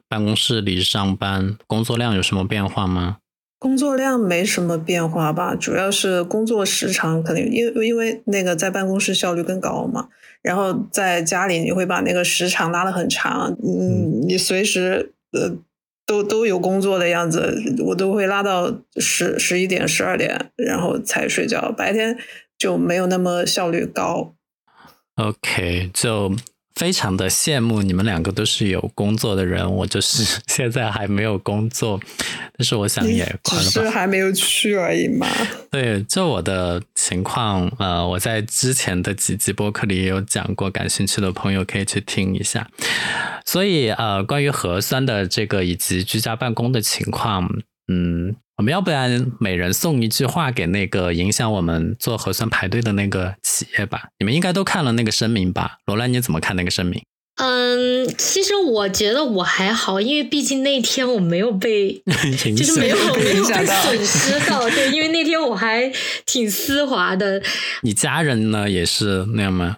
[0.08, 3.18] 办公室里上班工作量有什么变化吗？
[3.60, 10.10] 工作量没什么变化吧，主要是工作时长肯定，因为因为那个在办公室效率更高嘛，
[10.44, 15.58] 然后在家里你会把那个时长拉得很长，嗯，你随时呃
[16.06, 22.18] 都都有工作的样子，我都会拉到十十一点十二点，然后才睡觉，白天
[22.58, 24.36] 就没有那么效率高。
[25.16, 26.36] OK，就
[26.76, 32.00] 非常的羡慕你们两个都是有工作的人，我就是 现在还没有工作，
[32.58, 33.90] 但是我想也快只是。
[33.90, 35.28] 还没有去而已嘛。
[35.70, 42.68] 对，就我的情况，呃，我在之前的几集播客里也有讲过，感兴趣的朋友可以去听一下。
[43.46, 47.48] 所以，呃，关于核酸的这个以及居家办公的情况，
[47.88, 54.10] 嗯，我们要不然每人送一句话给那个影响我们做核酸排队的那个企业吧？
[54.20, 55.80] 你们应该都看了那个声明吧？
[55.86, 57.02] 罗兰，你怎么看那个声明？
[57.38, 61.94] 嗯，其实我觉得我还好，因为毕竟那天我没有被，
[62.56, 64.70] 就是没有被没有被损失到。
[64.70, 65.92] 对，因为那天我还
[66.28, 67.42] 挺丝滑的，
[67.82, 69.78] 你家人呢也是那样吗？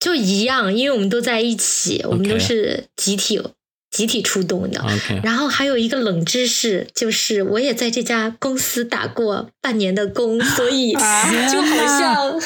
[0.00, 3.38] 就一样，因为我们都在一起，我们都是集体
[3.90, 4.82] 集体出动的。
[5.22, 12.40] 然后还有一个冷知识，就是我也在这家公司打过半年的工，所以啊 就好像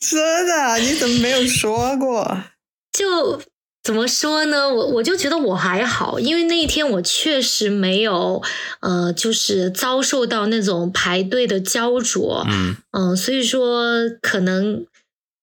[0.00, 0.78] 真的？
[0.78, 2.44] 你怎么没有说过？
[2.92, 3.40] 就
[3.82, 4.68] 怎么说呢？
[4.68, 8.42] 我我就觉得我还好，因为那一天我确实没有
[8.80, 14.84] 呃，就是遭受到那种排队的焦灼，嗯嗯，所以说可能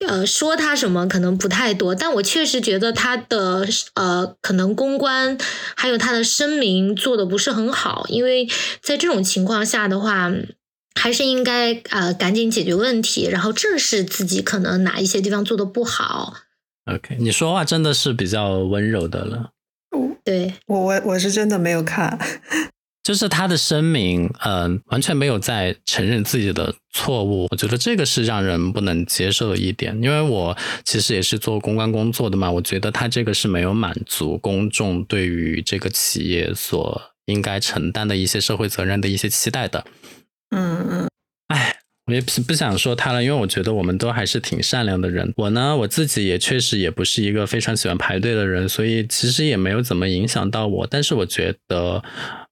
[0.08, 5.38] 呃说他什么可能不太多，但我确实觉得他的呃可能公关
[5.76, 8.48] 还有他的声明做的不是很好，因为
[8.82, 10.32] 在这种情况下的话。
[10.96, 16.36] 还是应该呃赶紧解决问题，然后正视自己可能哪一些地方做的不好。
[16.86, 19.50] ，OK，你说话真的是比较温柔的了。
[20.24, 22.20] 对，我我我是真的没有看。
[23.04, 29.94] 就是他的声明，嗯、完全没有在承认自己的错误，我觉得这个是让人不能接受的一点。
[30.02, 39.84] 因为我其实也是做公关工作的嘛，我觉得他这个是没有满足公众对于这个企业所应该承担的一些社会责任的一些期待的。
[40.56, 41.10] 嗯嗯，
[41.50, 45.34] 唉，我也不不想说他了，因为我觉得我们都还是挺善良的人。
[45.36, 50.88] 我呢，我自己也确实也不是一个非常喜欢排队的人，所以其实也没有怎么影响到我。
[50.90, 52.04] 但是我觉得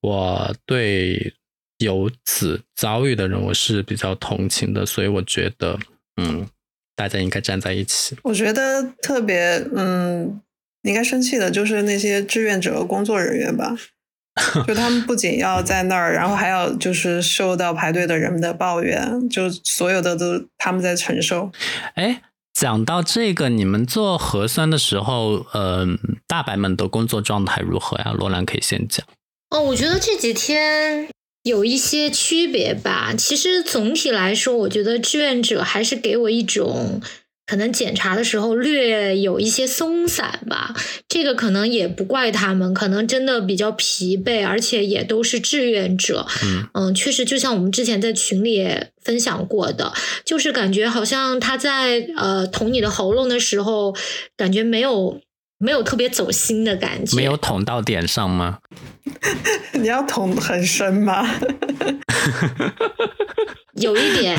[0.02, 1.34] 我对
[1.78, 5.80] 有此遭遇的人，我是比较同情的，所以我觉得，
[6.18, 6.48] 嗯，
[6.96, 8.18] 大家应该站在一起。
[8.24, 10.42] 我觉得特别嗯，
[10.84, 13.76] 应该生气的就是那些志愿者工作人员吧。
[14.66, 21.52] 就他们不仅要在那儿，然后还要就是受到排队的人们的抱怨，就所有的都他们在承受。
[21.96, 22.22] 哎，
[22.54, 25.86] 讲到这个，你们做核酸的时候，呃，
[26.28, 28.14] 大白们的工作状态如何呀？
[28.18, 29.06] 罗兰可以先讲。
[29.52, 31.10] 哦，我觉得这几天
[31.44, 33.14] 有一些区别吧。
[33.18, 37.02] 其实总体来说，我觉得志愿者还是给我一种
[37.46, 40.74] 可能检查的时候略有一些松散吧。
[41.10, 46.26] 这个可能也不怪他们，可能真的比较疲惫，而且也都是志愿者。
[46.46, 49.92] 嗯嗯，确实，就像我们之前在群里也分享过的，
[50.24, 53.94] 就是感觉好像他在呃捅你的喉咙的时候，
[54.38, 55.20] 感觉没有
[55.58, 58.60] 没有特别走心的感觉，没有捅到点上吗？
[59.80, 61.28] 你要捅很深吗？
[63.74, 64.38] 有一点。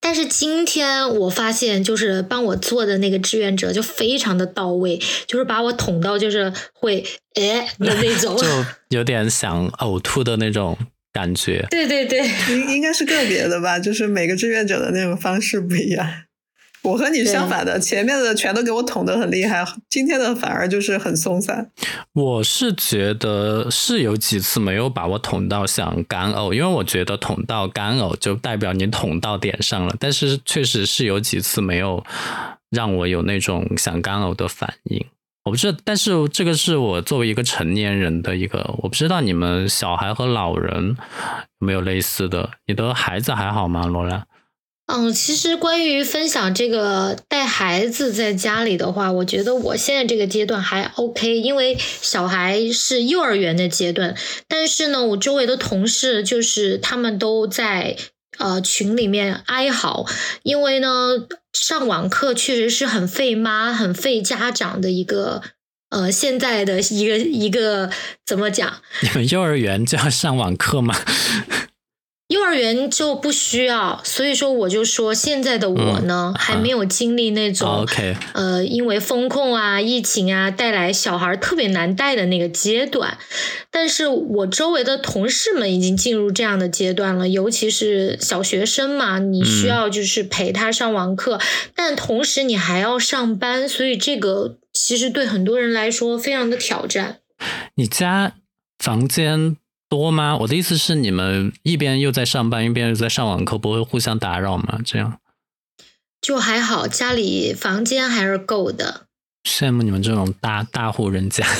[0.00, 8.36] 但是今天我发现，就是帮我做的那个志愿者就非常的到位，就是把我捅到就是会哎的那种。
[8.38, 8.46] 就
[8.90, 10.78] 有点想呕吐的那种
[11.12, 11.66] 感觉。
[11.70, 12.20] 对对对，
[12.50, 16.08] 应应该是个别的吧，就是每个志愿者的那种方式不一样。
[16.86, 21.70] 我和你相反的，前面的全都给我捅得很厉害，今天的反而就是很松散。
[22.12, 32.04] 我是觉得是有几次没有把我捅到想干呕，因为我觉得捅到干呕就代表你捅到点上了，但是确实是有几次没有
[32.70, 35.04] 让我有那种想干呕的反应。
[35.44, 40.96] 我不知道，但是这个是我作为一个成年人的一个，我不知道你们小孩和老人
[41.60, 42.50] 有没有类似的。
[42.66, 44.26] 你的孩子还好吗，罗兰？
[44.86, 54.16] 嗯，其实关于分享这个带孩子在家里的话，我觉得我现在这个阶段还 OK，因为小孩是幼儿园的阶段。
[54.46, 57.96] 但是呢，我周围的同事就是他们都在
[58.38, 60.06] 呃群里面哀嚎，
[60.44, 65.42] 因为呢上网课确实是很费妈、很费家长的一个
[65.90, 67.90] 呃现在的一个一个
[68.24, 68.80] 怎么讲？
[69.02, 70.94] 你们幼儿园就要上网课吗？
[72.28, 83.16] 幼儿园就不需要，所以说我就说现在的我呢，还没有经历那种、OK，呃，因为风控啊、疫情啊带来小孩特别难带的那个阶段。
[83.70, 91.40] 但是我周围的同事们已经进入这样的阶段了，尤其是小学生嘛，你需要就是陪他上网课，
[91.76, 97.18] 但同时你还要上班，所以这个其实对很多人来说非常的挑战。
[97.76, 98.32] 你家
[98.78, 99.56] 房间
[99.88, 100.36] 多吗？
[100.38, 104.80] 我的意思是，你们一边又在上班，一边又在上网课，不会互相打扰吗？
[104.84, 105.20] 这样
[106.20, 109.06] 就还好，家里房间还是够的。
[109.48, 111.46] 羡慕你们这种大大户人家。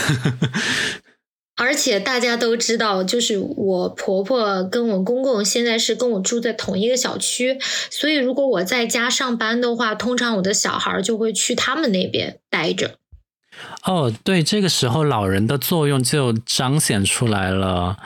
[1.59, 7.59] 而且大家都知道，就是我婆婆跟我公公现在是跟我住在同一个小区，
[7.91, 12.99] 所以如果我在家上班的话，通常我的小孩就会去他们那边待着。
[13.85, 17.97] 哦，对，这个时候老人的作用就彰显出来了。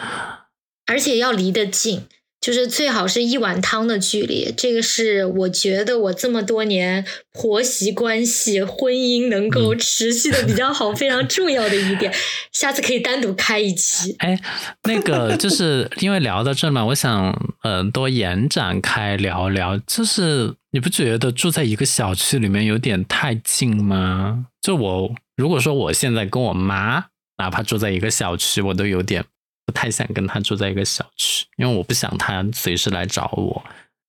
[0.87, 2.03] 而且要离得近，
[2.41, 4.53] 就是最好是一碗汤的距离。
[4.57, 12.13] 这个是我觉得我这么多年婆媳关系、婚姻能够持续的比较好，非常重要的一点。
[12.53, 14.17] 下次可以单独开一期。
[14.19, 14.39] 哎，
[14.83, 17.33] 那个就是因为聊到这嘛，我想
[17.63, 24.47] 呃多延展开聊聊，就是你不觉得住在一个小区里面有点太近吗？
[24.61, 27.07] 就我如果说我现在跟我妈
[27.38, 29.24] 哪怕住在一个小区，我都有点
[29.64, 33.64] 不太想跟她住在一个小区，因为我不想她随时来找我。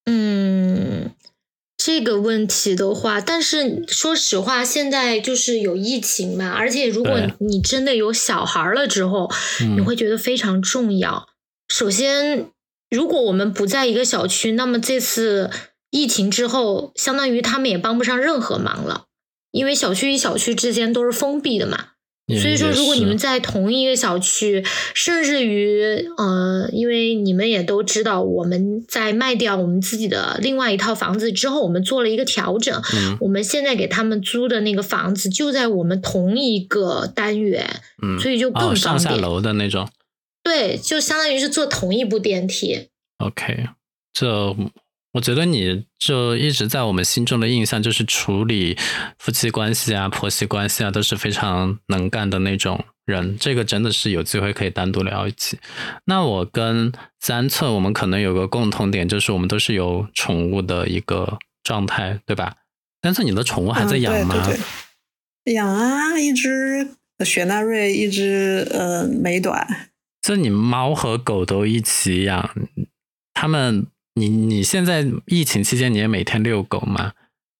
[0.06, 1.12] 嗯，
[1.78, 11.30] 这个问题的话，但是说实话，现在就是有疫情嘛，而且如果你真的有小孩了之后，嗯你会觉得非常重要。
[11.70, 12.50] 首先，
[12.90, 15.50] 如果我们不在一个小区，那么这次
[15.92, 19.06] 疫情之后，相当于他们也帮不上任何忙了，
[19.52, 21.88] 因为小区与小区之间都是封闭的嘛。
[22.40, 32.74] 所以说，如果你们在同一个小区，甚至于呃，因为你们也都知道，我们在卖掉我们自己的另外一套房子之后，我们做了一个调整。
[32.94, 38.98] 嗯我们现在给他们租的那个房子就在我们同一个单元，嗯，所以就更哦上。
[38.98, 39.90] 下楼的那种。
[40.42, 42.88] 对，就相当于是坐同一部电梯。
[43.18, 43.68] OK，
[44.14, 44.56] 这
[45.14, 48.78] 我觉得你就一直在我们心中的印象就是处理
[49.20, 53.38] 夫妻关系啊、婆媳关系啊都是非常能干的那种人。
[53.38, 55.60] 这个真的是有机会可以单独聊一起。
[56.06, 62.56] 那我跟三寸，我们可能有个共同点，就是我们都是有宠物的一个状态，对吧？
[63.02, 64.36] 三寸，你的宠物还在养吗？
[64.38, 64.60] 嗯、对对
[65.46, 66.88] 对，养啊，一只
[67.26, 69.92] 雪纳瑞，一只呃美短。
[70.22, 72.56] 就你猫和狗都一起养，
[73.34, 77.14] 他们，你你现在疫情期间你也每天遛狗吗？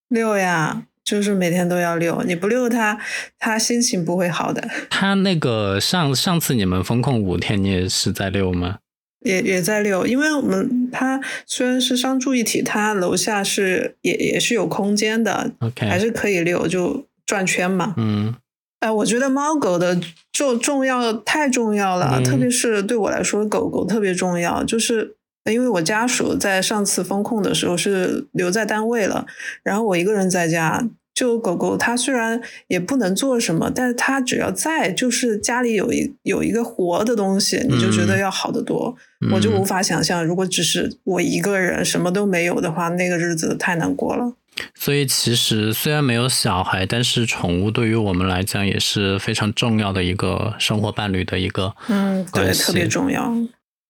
[0.10, 3.00] 遛呀，就是每天都要遛，你不遛它，
[3.40, 4.68] 它心情不会好的。
[4.90, 8.80] 它那个上上次你们封控五天，你也是在遛吗？
[9.24, 17.94] 也也在遛，因为我们它虽然是商住一体，它楼下是也也是有空间的 OK 还是可以遛，就转圈嘛。
[17.98, 18.36] 嗯
[18.80, 20.02] 哎，我觉得猫狗的
[20.34, 24.64] 就重要太重要了，嗯特别是对我来说，狗狗特别重要。
[24.64, 25.16] 就是
[25.46, 29.26] 因为我家属在上次封控的时候是留在单位了，
[29.64, 30.88] 然后我一个人在家。
[31.14, 38.96] 就狗狗，它虽然也不能做什么，但是它只要在，就是家里有一有一个活的东西，你就觉得要好得多。
[39.20, 44.34] 嗯我就无法想象，如果只是我一个人什么都没有的话，那个日子太难过了。
[44.74, 53.32] 所以其实虽然没有小孩，但是宠物对于我们来讲也是非常重要的一个生活伴侣的一个嗯，对，特别重要。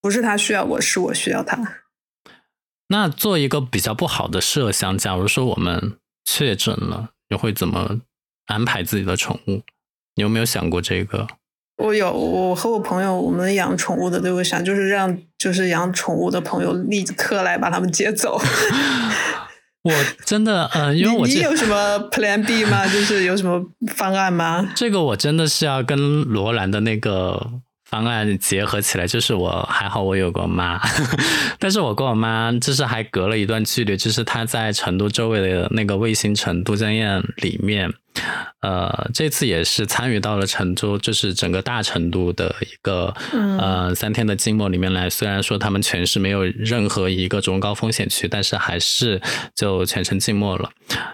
[0.01, 1.83] 不是他需要我，是我需要他。
[2.87, 8.01] 那做一个比较不好的设想，假如说我们确诊了，你会怎么
[8.47, 9.61] 安排自己的宠物？
[10.15, 11.27] 你有没有想过这个？
[11.77, 18.39] 我有，我和我朋友，我们养宠物的都会想，就是让就是养宠物的朋友立刻来把他们接走。
[19.83, 19.91] 我
[20.25, 22.85] 真的，呃，因为我你你有什么 Plan B 吗？
[22.91, 24.71] 就是有什么方案吗？
[24.75, 27.53] 这个我真的是要跟罗兰的那个
[27.91, 30.79] 方案结合起来，就是我还好我有个妈，
[31.59, 37.93] 但是我跟我妈就是还隔了一段距离，就是她在成都周围的那个卫星城都江堰里面，
[38.61, 45.09] 呃，这次也是参与到了成都，就是整个大成都的一个、嗯呃三天的静默里面来。
[45.09, 49.21] 虽然说他们全市没有任何一个中高风险区，但是还是
[49.55, 50.69] 就全程静默了。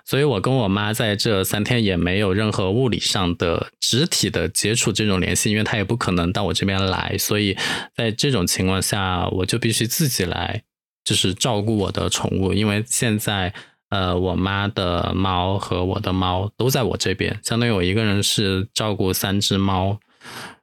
[0.05, 7.55] 所以我跟我妈在这三天也没有任何物理上的肢体的接触这种联系，因为她也不可能到我这边来，所以
[7.95, 10.63] 在这种情况下，我就必须自己来
[11.03, 13.53] 就是照顾我的宠物，因为现在
[13.89, 19.99] 呃，我妈的猫和我的猫都在我这边，相当于我一个人是照顾三只猫。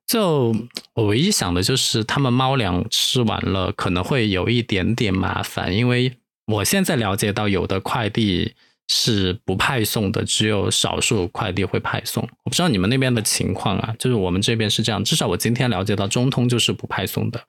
[0.06, 0.54] 就
[0.94, 6.12] 我唯一想的就是，他们猫粮吃完了可能会有一点点麻烦，因为
[6.46, 8.52] 我现在了解到有的快递
[8.86, 12.22] 是不派送的，只有少数快递会派送。
[12.42, 17.44] 我不知道你们那边的情况啊，就是我们这边是这样，至少我今天了解到中通就是不派送的。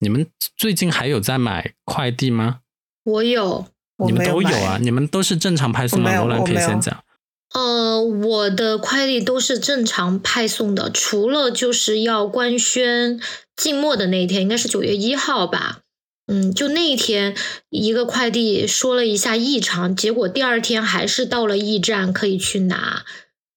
[0.00, 2.58] 你们最近还有在买快递吗？
[3.04, 3.68] 我有，
[4.04, 4.78] 你们都有啊？
[4.80, 6.14] 你们都是正常派送吗？
[6.16, 7.04] 罗兰可以先讲。
[7.52, 13.20] 呃，我的快递都是正常派送的，除了就是要官宣
[13.56, 15.80] 静默的那一天，应该是九月一号吧。
[16.26, 17.36] 嗯，就那一天，
[17.70, 23.04] 一个快递说了一下异常，结果第二天还是到了驿站可以去拿。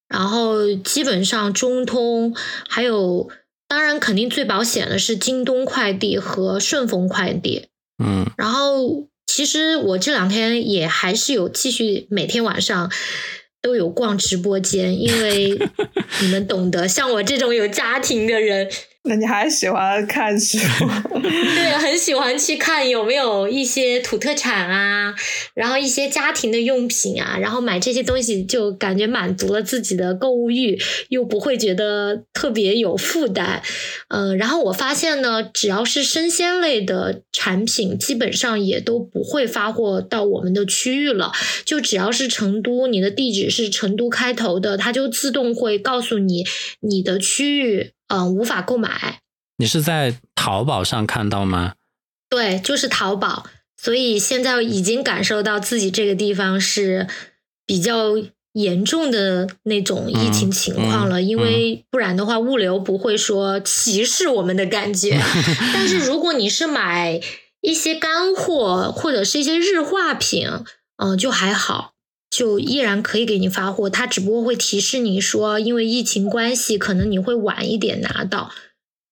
[0.08, 2.36] 然后基本上中通
[2.68, 3.30] 还有。
[3.70, 7.68] 当然，肯定最保险的是京东快递和顺丰快递。
[8.02, 12.92] 嗯，然后其实我这两天也还是有继续每天晚上
[13.62, 15.56] 都有逛直播间，因为
[16.22, 18.68] 你们懂得，像我这种有家庭的人。
[19.08, 20.58] 那你还喜欢看书？
[21.14, 25.16] 对，很喜欢去看有没有一些土特产啊，
[25.54, 30.80] 然后一些家庭的用品啊，然后买这些东西就感觉满足了自己的购物欲，
[31.10, 33.62] 又不会觉得特别有负担。
[34.10, 41.32] 嗯，然后我发现呢，只要是生鲜类的产品，基本上也都不会发货到我们的区域了。
[41.66, 46.44] 就只要是成都，你的地址是成都开头的，它就自动会告诉你
[46.82, 47.92] 你的区域。
[48.08, 49.20] 嗯，无法购买。
[49.58, 51.74] 你是在淘宝上看到吗？
[52.30, 53.46] 对，就是淘宝。
[53.76, 57.08] 所以现在已经感受到自己这个地方是
[57.66, 58.14] 比较
[58.54, 65.20] 严重的那种疫情情况了，因为不然的话，物流不会说歧视我们的感觉。
[65.74, 67.22] 但是如果你是买
[67.62, 70.50] 一些干货或者是一些日化品，
[70.98, 71.94] 嗯，就还好。
[72.38, 78.52] 就依然可以给你发货，他只不过会提示你说，因为疫情关系，可能你会晚一点拿到。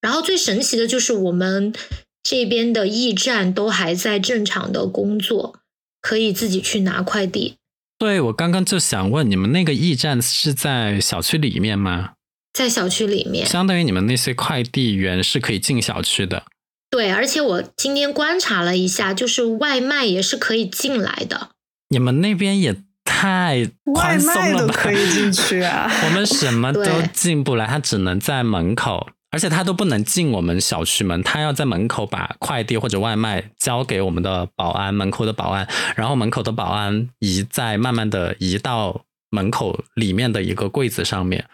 [0.00, 1.74] 然后最神奇的就是我们
[2.22, 5.58] 这边的驿站都还在正常的工作，
[6.00, 7.56] 可以自己去拿快递。
[7.98, 12.12] 对，我刚刚就想问，你们那个驿站是在小区里面吗？
[12.52, 16.44] 在小区里面，相当于你们那些快递员是可以进小区的。
[16.88, 21.50] 对，而且我今天观察了一下，就是外卖也是可以进来的。
[21.88, 22.76] 你们那边也。
[23.16, 24.74] 太宽松了吧？
[24.76, 25.90] 可以进去啊！
[26.04, 41.46] 我们什么都进不来，他只能在门口，而且他都不能进我们小区门，他要在门口把快递或者外卖交给我们的保安，门口的保安，然后门口的保安移再慢慢的移到门口里面的一个柜子上面，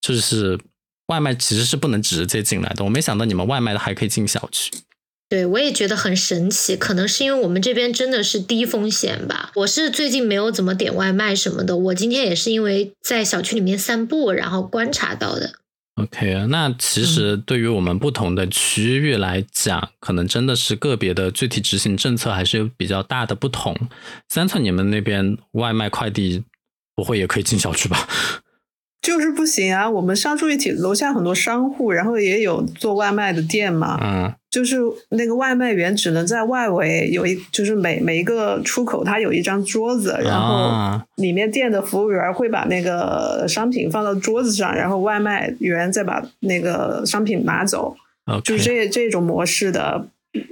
[0.00, 0.56] 就是
[1.08, 2.84] 外卖其实是不能直接进来的。
[2.84, 4.70] 我没想到你们外卖的还可以进小区。
[5.28, 9.52] 对，我也觉得很神奇，可能是因为我们这边真的是低风险吧。
[9.56, 15.52] 我是最近没有怎么点外卖什么的，我今天也是因为在小区里面散步，然后观察到的。
[15.96, 23.76] OK，那其实对于我们不同的区域来讲，可能真的是个别的具体执行政策还是有比较大的不同。
[24.28, 26.44] 三寸，你们那边外卖快递
[26.94, 28.08] 不会也可以进小区吧？
[29.02, 29.88] 就是不行啊！
[29.88, 33.98] 我们商住一体楼下很多商户，然后也有做外卖的店嘛。
[34.02, 34.78] 嗯，就是
[35.10, 47.94] 那个外卖员只能在外围有一，就是每每一个出口他有一张桌子，然后里面店的服务员会把那个商品放到桌子上，然后外卖员再把那个商品拿走。
[48.44, 50.06] 就是这这种模式的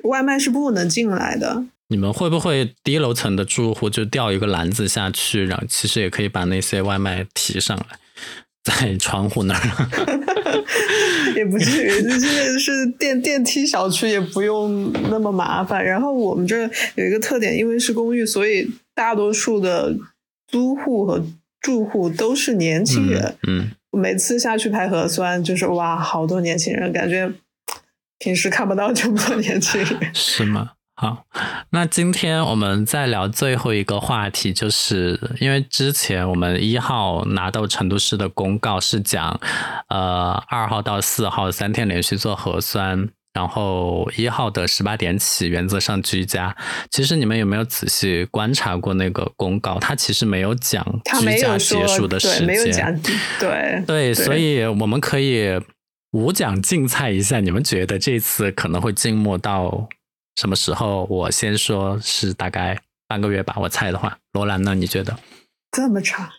[0.04, 1.64] 外卖是不能进来的。
[1.88, 7.84] 你们会不会低楼层的住户就吊一个篮子下去，然后其实也可以把那些外卖提上来？
[8.66, 9.60] 在窗户那儿，
[11.36, 15.84] 也不至于，就是是电电梯小区也不用那么麻烦。
[15.84, 19.96] 然后我们这有一个特点，因为是公寓，所以大多数的
[20.48, 21.24] 租户和
[21.60, 23.36] 住户都是年轻人。
[23.46, 27.30] 嗯，每次下去排核酸，就是哇，好多年轻人，感觉
[28.18, 29.96] 平时看不到这么多年轻人。
[30.12, 30.72] 是吗？
[30.98, 31.26] 好，
[31.70, 39.38] 那今天我们再聊最后一个话题，就是因为之前我们一号拿到成都市的公告是讲，
[39.90, 46.56] 呃，二号到四号三天连续做核酸，然后一号的十八点起原则上居家。
[46.90, 49.78] 其实你们有没有仔细观察过那个公告？
[49.78, 50.82] 它其实没有讲
[51.20, 52.98] 居家结束的时间，
[53.38, 55.60] 对对，所以我们可以
[56.12, 59.90] 无奖竞猜一下，你们觉得这次可能会静默到？
[60.36, 61.04] 什么时候？
[61.10, 63.56] 我先说是大概半个月吧。
[63.60, 64.74] 我猜的话，罗兰呢？
[64.74, 65.18] 你觉得
[65.72, 66.30] 这么长？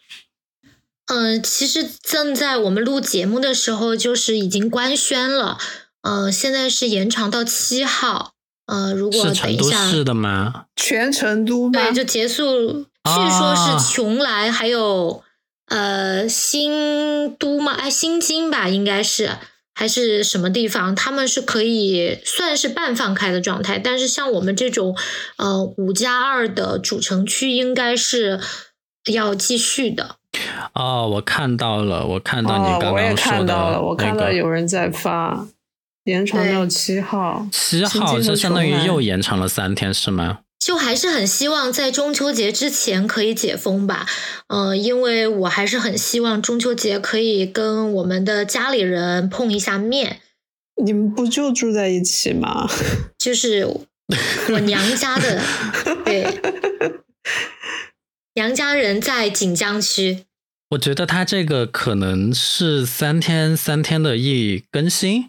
[1.08, 5.58] 嗯，其实正在我们录节目的时候，就是已经官宣了。
[6.02, 8.34] 嗯，现在是延长到七号。
[8.68, 10.66] 呃，如果等一下，是的吗？
[10.76, 11.72] 全成都吗？
[11.72, 12.84] 对，就结束。
[12.84, 15.24] 据说啊是邛崃，还有
[15.68, 19.38] 呃新都吗，哎，新津吧，应该是
[19.80, 23.78] 还是什么地方，他们是可以算是半放开的状态。
[23.78, 24.98] 但是像我们这种
[25.38, 28.40] 呃五加二的主城区，应该是
[29.14, 30.16] 要继续的。
[30.74, 35.46] 哦，我看到了，我看到你刚，刚我也刚说的看到了，我看到有人在发，
[36.06, 37.48] 延长到对七号。
[37.52, 40.40] 七号，新津和这相当于又延长了三天，是吗？
[40.60, 44.06] 就还是很希望在中秋节之前可以解封吧，
[44.48, 50.20] 嗯、因为我还是很希望中秋节可以跟我们的家里人碰一下面，
[50.84, 52.70] 你们不就住在一起吗？
[53.18, 53.66] 就是
[54.50, 55.42] 我娘家的，
[56.04, 56.40] 对，
[58.34, 60.26] 娘家人在锦江区，
[60.72, 65.28] 我觉得他这个可能是三天三天的一更新，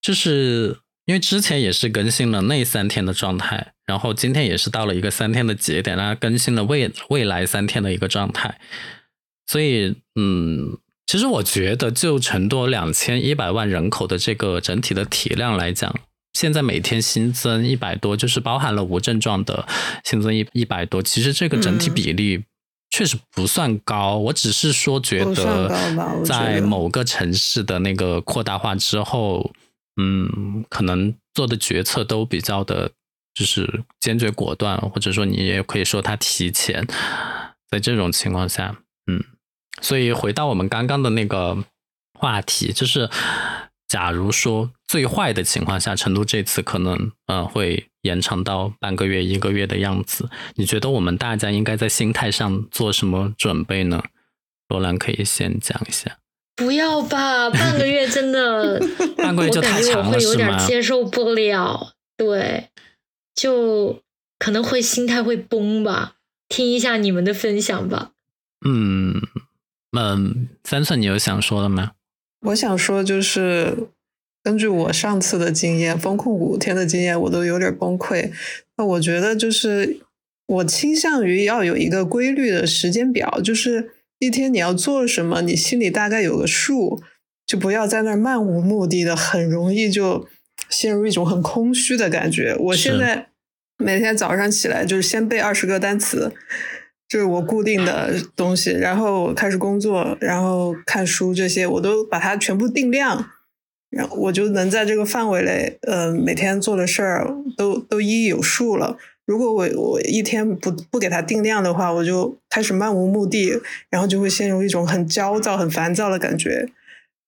[0.00, 8.58] 就是因为之前也是更新了那三天的状态，然后今天也是到了一个三天的节点，然后更新了未未来三天的一个状态，
[9.46, 10.76] 所以嗯，
[11.06, 15.94] 其实我觉得就成都两千一百万人口的这个整体的体量来讲。
[16.32, 19.66] 现在每天新增一百多，就是包含了无症状的
[20.04, 22.44] 新增一一百多，其实这个整体嗯比例
[22.90, 24.18] 确实不算高。
[24.18, 25.74] 我只是说觉得
[26.26, 29.50] 在某个城市的那个扩大化之后，
[29.98, 32.90] 嗯，可能做的决策都比较的，
[33.36, 36.86] 就是坚决果断，或者说你也可以说他提前。
[37.68, 38.76] 在这种情况下，
[39.10, 39.22] 嗯，
[39.82, 41.64] 所以回到我们刚刚的那个
[42.18, 43.10] 话题，就是
[43.88, 54.02] 假如说最坏的情况下，成都这次可能呃会延长到半个月、一个月的样子，你觉得我们大家应该在心态上做什么准备呢？
[54.68, 56.18] 罗兰可以先讲一下。
[56.54, 58.80] 不要吧，半个月真的，
[59.18, 60.58] 半个月就我感觉我太长了，会有点？
[60.66, 62.70] 接受不了，对，
[63.36, 64.02] 就
[64.38, 66.16] 可能会心态会崩吧。
[66.48, 68.12] 听一下你们的分享吧。
[68.66, 69.20] 嗯
[69.96, 71.92] 嗯，三寸，你有想说的吗？
[72.46, 73.88] 我想说，就是
[74.42, 78.30] 根据我上次的经验，风控五天的经验，我都有点崩溃。
[78.76, 80.00] 那我觉得就是
[80.46, 87.02] 我倾向于要有一个规律的时间表，就是一天你要做什么，你心里大概有个数，
[87.46, 90.28] 就不要在那儿漫无目的的，很容易就
[90.68, 92.56] 陷入一种很空虚的感觉。
[92.58, 93.28] 我现在
[93.78, 96.32] 每天早上起来就是先背二十个单词。
[97.08, 103.30] 就是我固定的东西，然后开始工作，然后看书这些，我都把它全部定量，
[103.90, 108.98] 然后我就能在这个范围内，呃，每天做的事儿都都一一有数了。
[109.24, 113.52] 如果我我一天不不给它定量的话，我就开始漫无目的，
[113.88, 116.68] 然后就会陷入一种很焦躁、很烦躁的感觉。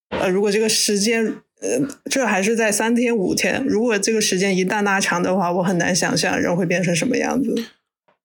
[0.09, 7.55] 呃，如果这个时间，呃，这还是在三天五天，如果这个时间一旦拉长的话，我很难想象人会变成什么样子。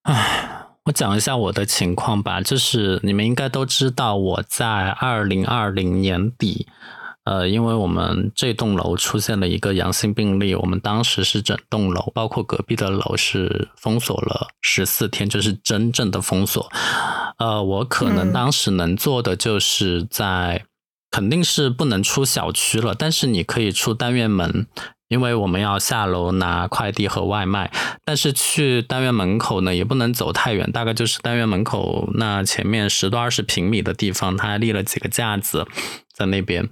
[0.03, 0.49] 唉。
[0.85, 6.67] 我讲一下我的情况吧，就是你们应该都知道，我在二零二零年底，
[7.23, 16.69] 呃，因为我们这栋楼出现了一个阳性病例，我们当时是整栋楼，包括隔壁的楼是封锁了十四天，就是真正的封锁。
[17.37, 20.65] 呃，我可能嗯当时能做的就是在，
[21.13, 24.65] 肯定是不能出小区了，但是你可以出单元门。
[25.09, 27.71] 因为我们要下楼拿快递和外卖，
[28.03, 35.67] 但是去单元门口呢，也不能走太远，大概就是单元门口那前面十多二十平米的地方，它立了几个架子
[36.11, 36.67] 在那边，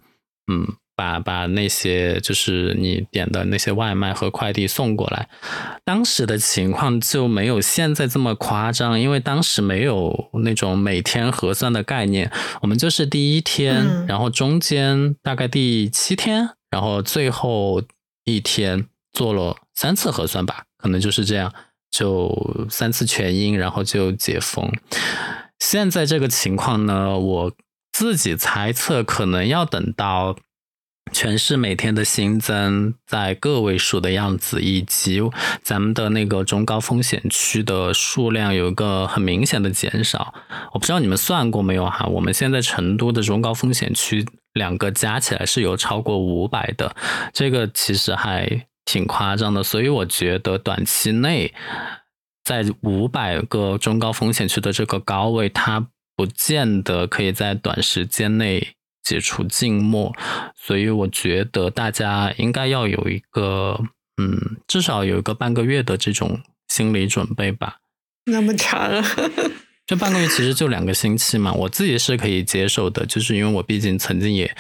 [0.52, 5.28] 嗯，把把那些就是你点的那些外卖和快递送过来。
[5.84, 12.32] 当时的情况就没有现在这么夸张，因为当时没有那种每天核酸的概念，
[12.62, 17.82] 我们就是第一天，嗯然后中间大概第七天，然后最后。
[18.24, 21.52] 一天做了三次核酸吧，可能就是这样，
[21.90, 24.72] 就三次全阴，然后就解封。
[25.58, 27.52] 现在这个情况呢，我
[27.92, 30.36] 自己猜测可能要等到
[31.12, 35.22] 全市每天的新增在个位数的样子，以及
[35.62, 40.34] 咱们的那个中高风险区的数量有一个很明显的减少。
[40.74, 42.06] 我不知道你们算过没有哈？
[42.06, 44.26] 我们现在成都的中高风险区。
[44.54, 46.94] 两个加起来是有超过五百的，
[47.32, 51.54] 这个其实还挺夸张的，所以我觉得短期内
[52.44, 55.88] 在五百个中高风险区的这个高位，它
[56.18, 60.14] 不见得可以在短时间内解除静默，
[60.56, 63.80] 所以我觉得大家应该要有一个，
[64.22, 67.78] 嗯，至少有一个半个月的这种心理准备吧。
[68.26, 69.04] 那么长啊！
[69.88, 74.56] 这半个月其实就两个星期嘛，我自己是可以接受的，就是因为我毕竟曾经也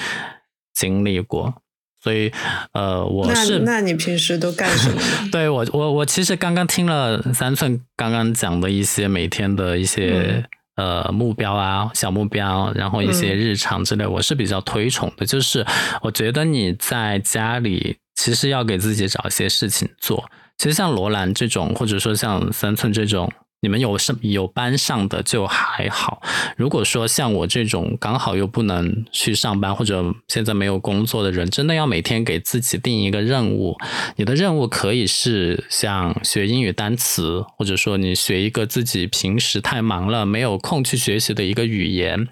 [0.74, 1.62] 经历过，
[2.04, 2.32] 所以，
[2.74, 5.00] 呃，我是那你平时都干什么？
[5.32, 10.44] 对我，我我其实刚刚听了三寸刚刚讲的一些每天的一些
[10.82, 15.26] 呃目标啊、小目标，然后一些日常之类，我是比较推崇的。
[15.26, 15.66] 就是
[16.02, 20.26] 我觉得你在家里其实要给自己找一些事情做。
[20.58, 23.32] 其实像罗兰这种，或者说像三寸这种。
[23.62, 26.22] 你们有什有班上的就还好，
[26.58, 33.78] 如果说像我这种刚好又不能去上班或者现在没有工作的人，真的要每天给自己定一个任务。
[34.16, 42.28] 你的任务可以是像学英语单词，或者说你学一个自己平时太忙了没有空去学习的一个语言，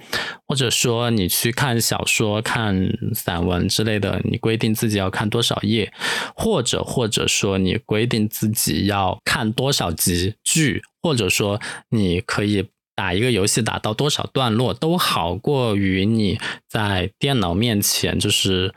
[0.47, 5.93] 或者说你去看小说、看散文之类的，你规定自己要看多少页，
[6.35, 10.81] 或者或者说你规定自己要看多少集剧。
[11.01, 16.37] 或者说，你可以打一个游戏打到多少段落，都好过于你
[16.67, 18.73] 在电脑面前就是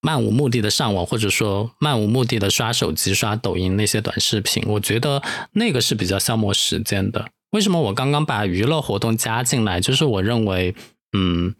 [0.00, 4.64] 漫无目的的上网，或者说漫无目的的刷手机、刷抖音那些短视频。
[4.66, 7.26] 我觉得那个是比较消磨时间的。
[7.52, 9.80] 为什么我刚刚把娱乐活动加进来？
[9.80, 10.74] 就是我认为，
[11.16, 11.54] 嗯，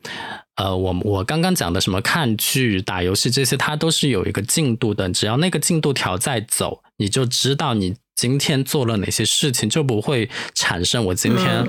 [0.57, 5.09] 呃，我我刚刚讲的什么看剧、打游戏这些，它都是有一个进度的。
[5.11, 7.95] 只要那个进度条在走，你就知道你。
[8.15, 11.67] 今天做了哪些事情，就不会产生我今天，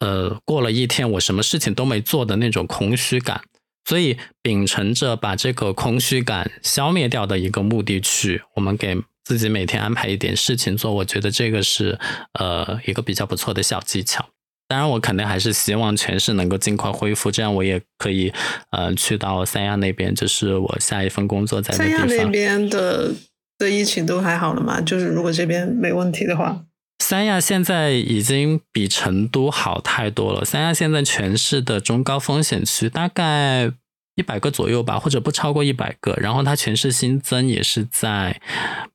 [0.00, 3.40] 呃，过了一天我什么事情都没做的那种空虚感。
[3.84, 11.98] 所以秉承着把这个空虚感消灭掉的一个目的去，我们给自己每天安排一点事情做，我觉得这个是
[12.34, 14.28] 呃一个比较不错的小技巧。
[14.68, 18.30] 当然，我肯定还是希望全市能够尽快恢复，这样我也可以
[18.70, 23.10] 呃去到三亚那边，就是我下一份工作在三亚那边的。
[23.58, 24.80] 的疫情都还好了吗？
[24.80, 26.64] 就是如果这边没问题的话，
[27.02, 30.44] 三亚现在已经比成都好太多了。
[30.44, 33.70] 三亚现在全市的中高风险区大概
[34.14, 36.14] 一百个左右吧，或者不超过一百个。
[36.20, 38.40] 然后它全市新增也是在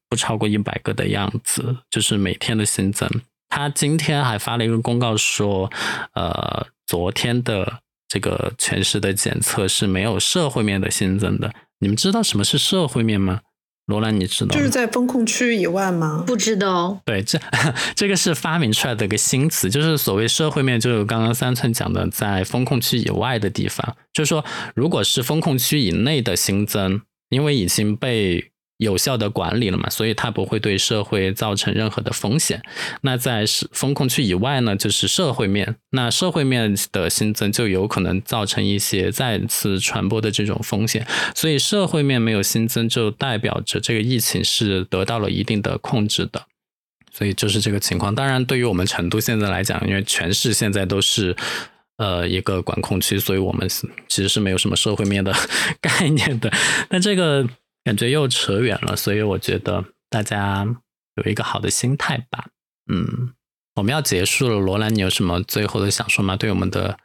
[0.10, 3.10] 不超过一百个的样子，就是每天的新增。
[3.50, 5.72] 他今天还发了一个公告说，
[6.14, 11.54] 呃，昨天的这个全市的检测是没有社会面的新增的。
[11.80, 13.42] 你们知道什么是社会面吗？
[13.88, 16.24] 罗兰，你知道就是在风控区以外吗？
[16.26, 17.02] 不知道。
[17.06, 17.40] 对，这
[17.96, 28.53] 这个是发明出来的一个新词，就是所谓社会面，就是刚刚三寸讲的，在风控区以外的地方，就是说，如果是风控区以内的新增，因为已经被。
[28.78, 32.62] 有效的管理了嘛，所以它不会对社会造成任何的风险。
[33.02, 35.76] 那在风控区以外呢，就是社会面。
[35.92, 41.08] 那社会面的新增就有可能造成一些再次传播的这种风险。
[41.36, 46.44] 所以社会面没有新增，就代表着这个疫情是得到了一定的控制的。
[47.12, 48.14] 所以就是这个情况。
[48.14, 51.36] 当然，对于我们成都现在来讲，因为全市现在都是
[51.98, 53.70] 呃一个管控区，所以我们
[54.10, 55.32] 其实是没有什么社会面的
[55.80, 56.52] 概念的。
[56.90, 57.48] 那这个。
[57.84, 60.66] 感觉又扯远了，所以我觉得大家
[61.16, 62.48] 有一个好的心态吧。
[62.92, 63.34] 嗯，
[63.76, 66.36] 我们要结束了，罗兰，你有什么最后的想说吗？
[66.36, 66.98] 对我们的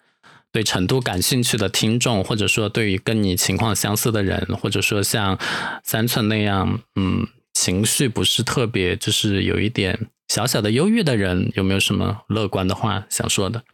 [0.52, 5.38] 对成都感兴趣的听众，或者说对于跟你情况相似的人，或者说像
[5.84, 13.64] 三寸那样，嗯，情绪不是特别，就是有一点小小的忧郁的人，有没有什么乐观的话想说的？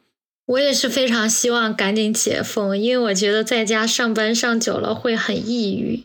[0.47, 6.05] 我也是非常希望赶紧解封，因为我觉得在家上班上久了会很抑郁。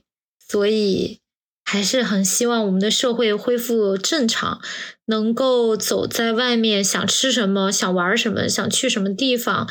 [0.51, 1.19] 所以
[1.63, 4.59] 还是很希望我们的社会恢复正常，
[5.05, 9.69] 能够走在外面，想吃什么，想玩什么，想去什么地方，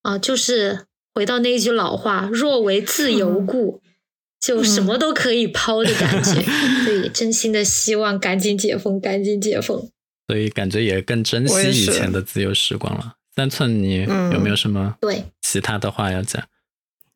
[0.00, 3.82] 啊，就是回到那句老话：“若为自由故，
[4.40, 6.42] 就什么都可以抛的感觉。
[6.86, 9.90] ”所以真心的希望赶紧解封，赶紧解封。
[10.28, 13.16] 所以感觉也更珍惜以前的自由时光了。
[13.34, 16.42] 三寸，你有没有什么对其他的话要讲？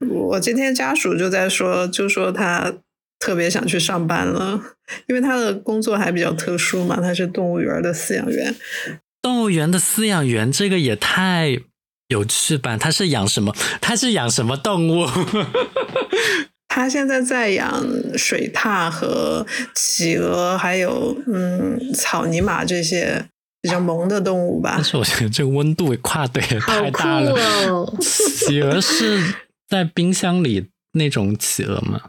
[0.07, 2.75] 我今天家属就在说，就说他。
[3.21, 4.61] 特别想去上班了，
[5.07, 8.55] 因为他的工作还比较特殊嘛，他是动物园的饲养员。
[9.23, 11.59] 动物园的饲养员，这个也太
[12.09, 12.79] 有趣吧？
[12.79, 13.55] 他是养什么？
[13.81, 15.07] 他是养什么动物？
[16.73, 17.85] 他现在在养
[18.17, 19.45] 水獭和
[19.75, 23.27] 企鹅，还有嗯草泥马这些
[23.61, 24.75] 比较萌的动物吧。
[24.77, 27.37] 但是我觉得这个温度跨度也太大了。
[28.01, 29.35] 企鹅是
[29.69, 32.01] 在冰箱里那种企鹅吗？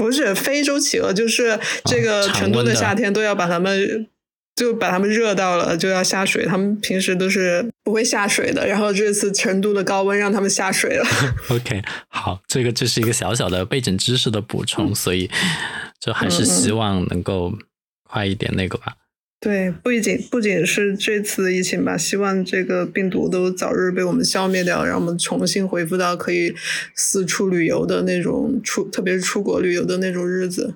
[0.00, 4.08] 不是非洲企鹅，就是这个成都的夏天都要把它们
[4.56, 6.46] 就把它们热到了，就要下水。
[6.46, 11.04] 他们平时都是不会下水的，然后这次成都的高温让他们下水了。
[11.52, 15.30] OK，好，这个就是一个小小的背景知识的补充，所以
[16.00, 17.52] 就还是希望能够
[18.08, 18.94] 快一点那个吧。
[19.40, 26.54] 对，不仅不仅是这次疫情吧，希望这个病毒都早日被我们消灭掉，让我们重新恢复到可以
[26.94, 30.74] 四处旅游的那种出，特别是出国旅游的那种日子。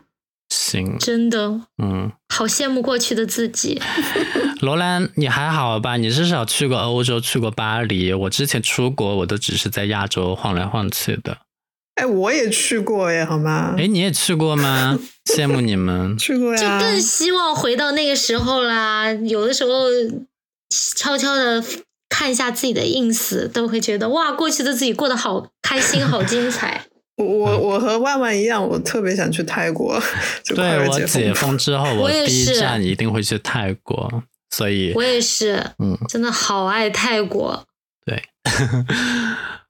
[0.49, 3.81] 行，真的，嗯，好羡慕过去的自己。
[4.63, 5.99] 罗兰，你还好吧？
[5.99, 8.15] 你至少去过欧洲，去过巴黎。
[8.15, 11.39] 我之前出国，我都只是在亚洲晃来晃去的。
[11.97, 13.75] 哎，我也去过耶，好吗？
[13.79, 14.99] 哎，你也去过吗？
[15.35, 16.17] 羡慕你们。
[16.19, 19.13] 去过呀就更希望回到那个时候啦。
[19.13, 19.85] 有的时候
[20.97, 21.65] 悄悄的
[22.09, 26.85] 看一下自己的 ins，都会觉得哇，过去的自己过得好开心，好精彩。
[27.17, 30.03] 我我我和万万一样，我特别想去泰国。
[30.55, 34.25] 对我解封之后，我第一站一定会去泰国。
[34.51, 37.65] 所以，我也是，嗯，真的好爱泰国。
[38.05, 38.23] 对，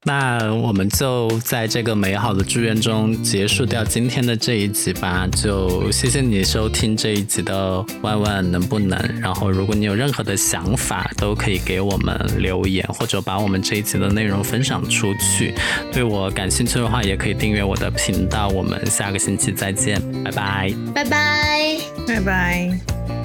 [0.07, 5.27] 那我们就在这个美好的祝愿中结束掉今天的这一集吧。
[5.35, 8.99] 就谢谢你收听这一集的万万能不能。
[9.21, 15.55] 然后，如果你有任何的想法，都可以给我们留言，或者把我们这一集的内容分享出去。
[15.91, 18.49] 对我感兴趣的话，也可以订阅我的频道。
[18.49, 23.24] 我们下个星期再见，拜拜，拜拜，拜拜。